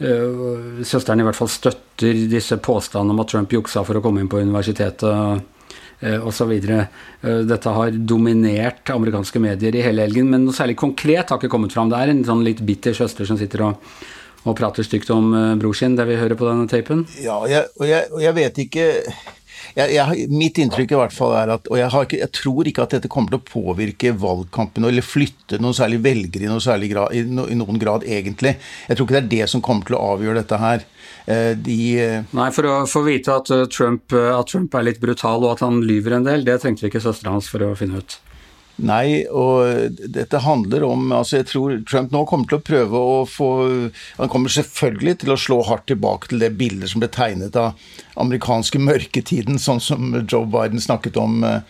søsteren 0.00 1.20
i 1.20 1.26
hvert 1.28 1.36
fall 1.36 1.52
støtter 1.52 2.24
disse 2.32 2.56
påstandene 2.56 3.12
om 3.12 3.20
at 3.20 3.28
Trump 3.34 3.52
juksa 3.52 3.84
for 3.84 4.00
å 4.00 4.02
komme 4.04 4.24
inn 4.24 4.32
på 4.32 4.40
universitetet 4.40 5.12
Eh, 5.36 5.42
osv. 6.02 6.52
Eh, 6.52 7.40
dette 7.48 7.72
har 7.78 7.90
dominert 7.90 8.90
amerikanske 8.90 9.40
medier 9.42 9.76
i 9.76 9.84
hele 9.84 10.04
helgen, 10.06 10.28
men 10.30 10.44
noe 10.44 10.56
særlig 10.56 10.76
konkret 10.80 11.30
har 11.30 11.40
ikke 11.40 11.52
kommet 11.52 11.72
fram. 11.72 11.90
Det 11.92 12.02
er 12.02 12.12
en 12.12 12.24
sånn 12.26 12.44
litt 12.46 12.60
bitter 12.66 12.96
søster 12.96 13.28
som 13.28 13.38
sitter 13.40 13.64
og, 13.68 13.88
og 14.44 14.56
prater 14.58 14.86
stygt 14.86 15.10
om 15.14 15.32
eh, 15.34 15.54
bror 15.60 15.76
sin, 15.76 15.96
det 15.96 16.08
vi 16.08 16.20
hører 16.20 16.38
på 16.38 16.48
denne 16.48 16.68
tapen. 16.70 17.06
Ja, 17.22 17.40
og 17.40 17.50
jeg, 17.52 17.70
og 17.80 17.88
jeg, 17.88 18.10
og 18.12 18.22
jeg 18.26 18.38
vet 18.42 18.62
ikke 18.66 18.86
jeg, 19.76 19.94
jeg, 19.96 20.26
mitt 20.32 20.58
inntrykk 20.62 20.94
i 20.94 20.98
hvert 21.00 21.14
fall 21.14 21.34
er 21.38 21.52
at 21.56 21.68
Og 21.70 21.78
jeg, 21.78 21.90
ikke, 21.90 22.20
jeg, 22.22 22.32
tror 22.36 22.68
ikke 22.70 22.84
at 22.86 22.96
dette 22.96 23.10
kommer 23.12 23.32
til 23.32 23.40
å 23.40 23.46
påvirke 23.46 24.12
valgkampen 24.16 24.86
eller 24.88 25.04
flytte 25.04 25.60
noen 25.62 25.76
særlig 25.76 26.02
velgere 26.04 26.46
i, 26.46 26.50
noe 26.50 26.62
særlig 26.62 26.90
grad, 26.92 27.14
i, 27.16 27.24
no, 27.26 27.46
i, 27.50 27.56
noen 27.58 27.80
grad, 27.80 28.06
egentlig. 28.06 28.56
Jeg 28.88 28.98
tror 28.98 29.08
ikke 29.08 29.16
det 29.18 29.24
er 29.24 29.32
det 29.34 29.50
som 29.52 29.64
kommer 29.64 29.88
til 29.88 29.98
å 29.98 30.04
avgjøre 30.14 30.42
dette 30.42 30.60
her. 30.62 30.86
Eh, 31.26 31.52
de 31.58 31.80
eh, 32.02 32.36
Nei, 32.36 32.50
for 32.54 32.70
å 32.70 32.76
få 32.90 33.02
vite 33.06 33.34
at 33.34 33.50
eh, 33.54 33.66
Trump, 33.72 34.14
at 34.14 34.52
Trump, 34.52 34.74
er 34.74 34.86
litt 34.86 35.02
brutal 35.02 35.42
og 35.42 35.56
at 35.56 35.64
han 35.66 35.80
lyver 35.86 36.18
en 36.18 36.26
del, 36.26 36.46
det 36.46 36.60
trengte 36.62 36.86
vi 36.86 36.92
ikke 36.92 37.02
søstera 37.02 37.34
hans 37.34 37.50
for 37.50 37.64
å 37.66 37.74
finne 37.78 38.02
ut. 38.02 38.18
Nei, 38.76 39.24
og 39.32 39.96
dette 40.12 40.42
handler 40.44 40.82
om 40.84 41.06
altså 41.16 41.38
Jeg 41.38 41.46
tror 41.48 41.78
Trump 41.88 42.10
nå 42.12 42.20
kommer 42.28 42.50
til 42.50 42.58
å 42.58 42.64
prøve 42.66 43.00
å 43.00 43.14
få 43.24 43.46
Han 44.18 44.28
kommer 44.32 44.52
selvfølgelig 44.52 45.22
til 45.22 45.32
å 45.32 45.38
slå 45.40 45.62
hardt 45.64 45.86
tilbake 45.88 46.28
til 46.28 46.44
det 46.44 46.52
bildet 46.60 46.92
som 46.92 47.00
ble 47.00 47.08
tegnet 47.08 47.56
av 47.56 47.80
amerikanske 48.20 48.80
mørketiden, 48.80 49.56
sånn 49.60 49.80
som 49.80 50.12
Joe 50.28 50.44
Biden 50.44 50.82
snakket 50.82 51.16
om 51.20 51.40
Eh, 51.46 51.60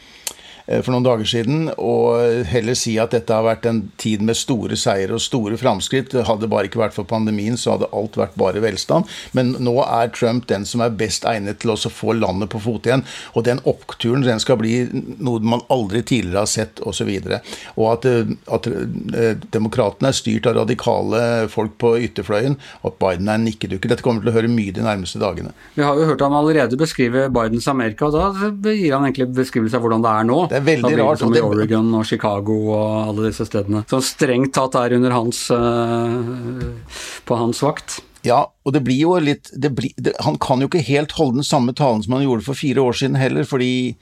for 0.66 0.92
noen 0.92 1.06
dager 1.06 1.28
siden, 1.30 1.68
og 1.78 2.46
heller 2.50 2.74
si 2.78 2.96
at 2.98 3.14
dette 3.14 3.32
har 3.34 3.46
vært 3.46 3.68
en 3.70 3.84
tid 4.00 4.24
med 4.26 4.38
store 4.38 4.76
seier 4.78 5.12
og 5.14 5.22
store 5.22 5.58
framskritt. 5.60 6.14
Hadde 6.26 6.46
det 6.46 6.50
bare 6.52 6.70
ikke 6.70 6.80
vært 6.82 6.96
for 6.96 7.08
pandemien, 7.08 7.58
så 7.60 7.76
hadde 7.76 7.90
alt 7.94 8.18
vært 8.18 8.34
bare 8.40 8.62
velstand. 8.64 9.06
Men 9.36 9.54
nå 9.62 9.76
er 9.84 10.10
Trump 10.14 10.48
den 10.50 10.66
som 10.68 10.82
er 10.82 10.94
best 10.96 11.26
egnet 11.28 11.60
til 11.62 11.74
å 11.74 11.78
få 11.78 12.16
landet 12.18 12.50
på 12.52 12.60
fot 12.62 12.88
igjen. 12.88 13.04
Og 13.34 13.46
den 13.46 13.62
oppturen 13.68 14.24
den 14.26 14.42
skal 14.42 14.58
bli 14.60 14.86
noe 14.92 15.42
man 15.46 15.62
aldri 15.72 16.02
tidligere 16.06 16.44
har 16.44 16.50
sett, 16.50 16.82
osv. 16.82 17.10
Og, 17.14 17.30
så 17.30 17.40
og 17.76 17.86
at, 17.92 18.08
eh, 18.10 18.34
at 18.56 18.68
eh, 18.70 19.32
demokratene 19.54 20.10
er 20.10 20.16
styrt 20.16 20.48
av 20.50 20.58
radikale 20.60 21.22
folk 21.52 21.76
på 21.82 21.94
ytterfløyen, 22.08 22.58
og 22.82 22.90
at 22.92 22.98
Biden 23.02 23.30
er 23.30 23.38
en 23.38 23.46
nikkedukke. 23.46 23.90
Dette 23.90 24.04
kommer 24.04 24.22
vi 24.22 24.28
til 24.28 24.34
å 24.34 24.36
høre 24.40 24.52
mye 24.52 24.74
de 24.74 24.84
nærmeste 24.86 25.20
dagene. 25.22 25.54
Vi 25.76 25.84
har 25.86 25.98
jo 25.98 26.08
hørt 26.10 26.24
ham 26.24 26.36
allerede 26.36 26.78
beskrive 26.80 27.26
Bidens 27.32 27.68
Amerika, 27.70 28.10
og 28.10 28.16
da 28.16 28.74
gir 28.74 28.96
han 28.96 29.06
egentlig 29.06 29.30
beskrivelse 29.36 29.78
av 29.78 29.86
hvordan 29.86 30.04
det 30.04 30.12
er 30.12 30.28
nå. 30.28 30.40
Det 30.52 30.55
Det 30.56 30.62
er 30.62 30.68
veldig 30.70 30.96
rart. 31.02 31.20
som 31.20 31.34
i 31.36 31.40
Oregon 31.44 31.88
og 31.98 32.06
Chicago 32.08 32.56
og 32.72 33.10
alle 33.10 33.28
disse 33.28 33.44
stedene. 33.44 33.84
Som 33.90 34.04
strengt 34.04 34.54
tatt 34.56 34.76
er 34.80 34.96
under 34.96 35.12
hans 35.12 35.42
eh, 35.52 36.92
på 37.28 37.36
hans 37.36 37.60
vakt. 37.64 37.98
Ja, 38.26 38.40
og 38.64 38.72
det 38.74 38.82
blir 38.86 38.98
jo 38.98 39.16
litt 39.22 39.52
det 39.54 39.70
blir, 39.76 39.92
det, 40.00 40.16
Han 40.24 40.38
kan 40.42 40.62
jo 40.62 40.66
ikke 40.70 40.82
helt 40.88 41.12
holde 41.18 41.38
den 41.38 41.46
samme 41.46 41.76
talen 41.76 42.02
som 42.02 42.16
han 42.16 42.24
gjorde 42.24 42.46
for 42.48 42.58
fire 42.58 42.82
år 42.82 42.96
siden 42.96 43.18
heller, 43.20 43.44
fordi 43.46 43.96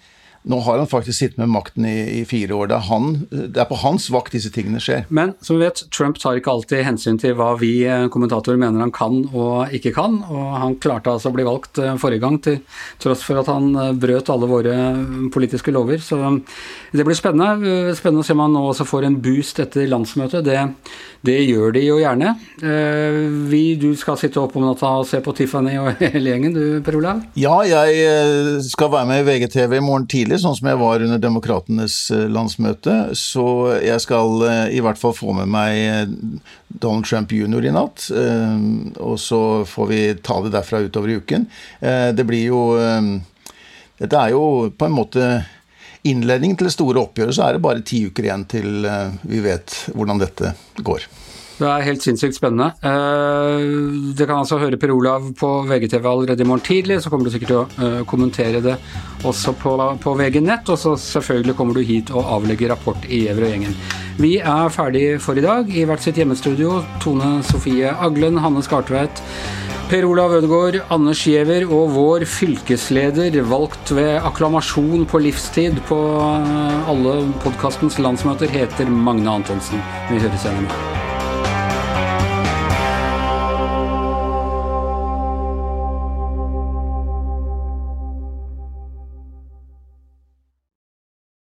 nå 0.45 0.59
har 0.67 0.77
han 0.81 0.89
faktisk 0.91 1.19
sittet 1.19 1.39
med 1.41 1.49
makten 1.55 1.87
i, 1.89 2.21
i 2.21 2.25
fire 2.29 2.53
år. 2.57 2.69
Det 2.69 2.77
er, 2.77 2.87
han, 2.91 3.07
det 3.31 3.61
er 3.63 3.69
på 3.71 3.79
hans 3.81 4.11
vakt 4.13 4.35
disse 4.37 4.51
tingene 4.53 4.81
skjer. 4.83 5.07
Men 5.09 5.33
som 5.45 5.57
vi 5.57 5.65
vet, 5.65 5.85
Trump 5.95 6.19
tar 6.21 6.37
ikke 6.37 6.53
alltid 6.53 6.85
hensyn 6.85 7.17
til 7.21 7.33
hva 7.39 7.55
vi 7.61 7.73
eh, 7.89 8.07
kommentatorer 8.13 8.61
mener 8.61 8.85
han 8.85 8.93
kan 8.95 9.23
og 9.33 9.73
ikke 9.75 9.95
kan, 9.97 10.19
og 10.29 10.51
han 10.61 10.77
klarte 10.85 11.15
altså 11.15 11.33
å 11.33 11.37
bli 11.37 11.47
valgt 11.49 11.81
eh, 11.81 11.95
forrige 12.01 12.25
gang 12.27 12.37
til 12.45 12.59
tross 13.01 13.25
for 13.25 13.41
at 13.41 13.49
han 13.49 13.71
eh, 13.73 13.95
brøt 13.97 14.29
alle 14.35 14.51
våre 14.51 14.77
politiske 15.33 15.73
lover. 15.73 16.03
Så 16.05 16.21
det 16.93 17.07
blir 17.09 17.17
spennende. 17.17 17.95
Spennende 17.97 18.25
å 18.25 18.29
se 18.29 18.37
om 18.37 18.45
han 18.45 18.55
nå 18.55 18.67
også 18.69 18.87
får 18.89 19.09
en 19.09 19.19
boost 19.25 19.61
etter 19.65 19.89
landsmøtet. 19.91 20.45
Det, 20.45 20.61
det 21.25 21.39
gjør 21.47 21.73
de 21.79 21.87
jo 21.87 21.97
gjerne. 22.03 22.35
Eh, 22.61 23.21
Vi, 23.49 23.63
du 23.81 23.91
skal 23.99 24.19
sitte 24.21 24.41
opp 24.43 24.57
om 24.59 24.65
natta 24.69 24.93
og 25.01 25.09
se 25.09 25.21
på 25.25 25.33
Tiffany 25.37 25.79
og 25.81 25.95
hele 26.05 26.35
gjengen, 26.35 26.55
du 26.55 26.65
Per 26.85 27.01
Olav? 27.01 27.25
Ja, 27.39 27.57
jeg 27.65 28.63
skal 28.69 28.93
være 28.93 29.09
med 29.09 29.23
i 29.25 29.27
VGTV 29.31 29.79
i 29.79 29.85
morgen 29.85 30.07
tidlig, 30.11 30.34
sånn 30.41 30.57
som 30.59 30.69
jeg 30.69 30.79
var 30.81 31.03
under 31.05 31.21
Demokratenes 31.23 31.97
eh, 32.15 32.27
landsmøte. 32.33 32.95
Så 33.19 33.45
jeg 33.83 34.03
skal 34.05 34.45
eh, 34.49 34.77
i 34.77 34.83
hvert 34.85 35.01
fall 35.01 35.15
få 35.17 35.35
med 35.37 35.51
meg 35.53 35.79
eh, 35.81 36.15
Donald 36.69 37.09
Trump 37.09 37.33
jr. 37.33 37.69
i 37.69 37.75
natt. 37.75 38.09
Og 39.01 39.17
så 39.21 39.41
får 39.69 39.91
vi 39.91 40.01
ta 40.25 40.41
det 40.45 40.55
derfra 40.55 40.83
utover 40.85 41.13
i 41.13 41.19
uken. 41.23 41.47
Det 41.81 42.25
blir 42.27 42.49
jo 42.49 42.61
Dette 44.01 44.19
er 44.19 44.33
jo 44.35 44.73
på 44.75 44.89
en 44.89 44.97
måte 44.97 45.29
innledningen 46.05 46.59
til 46.59 46.69
det 46.69 46.75
store 46.75 47.05
oppgjøret, 47.05 47.37
så 47.37 47.47
er 47.47 47.57
det 47.57 47.65
bare 47.65 47.85
ti 47.87 48.03
uker 48.11 48.27
igjen 48.27 48.49
til 48.51 48.89
vi 49.23 49.45
vet 49.45 49.77
hvordan 49.95 50.21
dette 50.21 50.51
går. 50.83 51.07
Det 51.55 51.67
er 51.71 51.85
helt 51.87 52.03
sinnssykt 52.03 52.35
spennende. 52.35 52.73
Eh, 52.83 53.65
Dere 54.19 54.27
kan 54.27 54.41
altså 54.41 54.59
høre 54.59 54.79
Per 54.81 54.91
Olav 54.91 55.29
på 55.39 55.51
VGTV 55.69 56.09
allerede 56.11 56.43
i 56.43 56.49
morgen 56.49 56.65
tidlig. 56.67 57.01
Så 57.03 57.13
kommer 57.13 57.29
du 57.29 57.35
sikkert 57.35 57.53
til 57.53 57.61
å 57.61 57.67
eh, 57.87 58.01
kommentere 58.11 58.63
det 58.65 58.75
også 59.25 59.55
på, 59.61 59.75
på 60.03 60.15
VG 60.19 60.41
nett. 60.43 60.71
Og 60.73 60.81
så 60.81 60.97
selvfølgelig 60.99 61.55
kommer 61.59 61.79
du 61.79 61.85
hit 61.87 62.11
og 62.15 62.27
avlegger 62.41 62.75
rapport 62.75 63.07
i 63.07 63.25
Gjever 63.29 63.47
og 63.47 63.55
gjengen. 63.55 63.77
Vi 64.19 64.37
er 64.39 64.75
ferdig 64.75 65.05
for 65.23 65.39
i 65.39 65.45
dag 65.45 65.71
i 65.71 65.87
hvert 65.87 66.03
sitt 66.03 66.19
hjemmestudio. 66.19 66.81
Tone 67.03 67.37
Sofie 67.47 67.95
Aglen, 67.95 68.43
Hanne 68.43 68.63
Skartveit. 68.67 69.23
Per 69.85 70.07
Olav 70.09 70.33
Ødegaard, 70.33 70.81
Anders 70.95 71.23
Giæver 71.29 71.67
og 71.69 71.91
vår 71.95 72.25
fylkesleder, 72.27 73.37
valgt 73.47 73.93
ved 73.95 74.17
akklamasjon 74.25 75.05
på 75.07 75.23
livstid 75.29 75.79
på 75.91 76.01
eh, 76.33 76.91
alle 76.91 77.21
podkastens 77.45 78.01
landsmøter, 78.03 78.51
heter 78.51 78.91
Magne 78.91 79.39
Antonsen. 79.39 79.85
Vi 80.11 80.19
høres 80.25 80.49
igjen 80.49 80.65
i 80.65 80.69
morgen. 80.69 81.04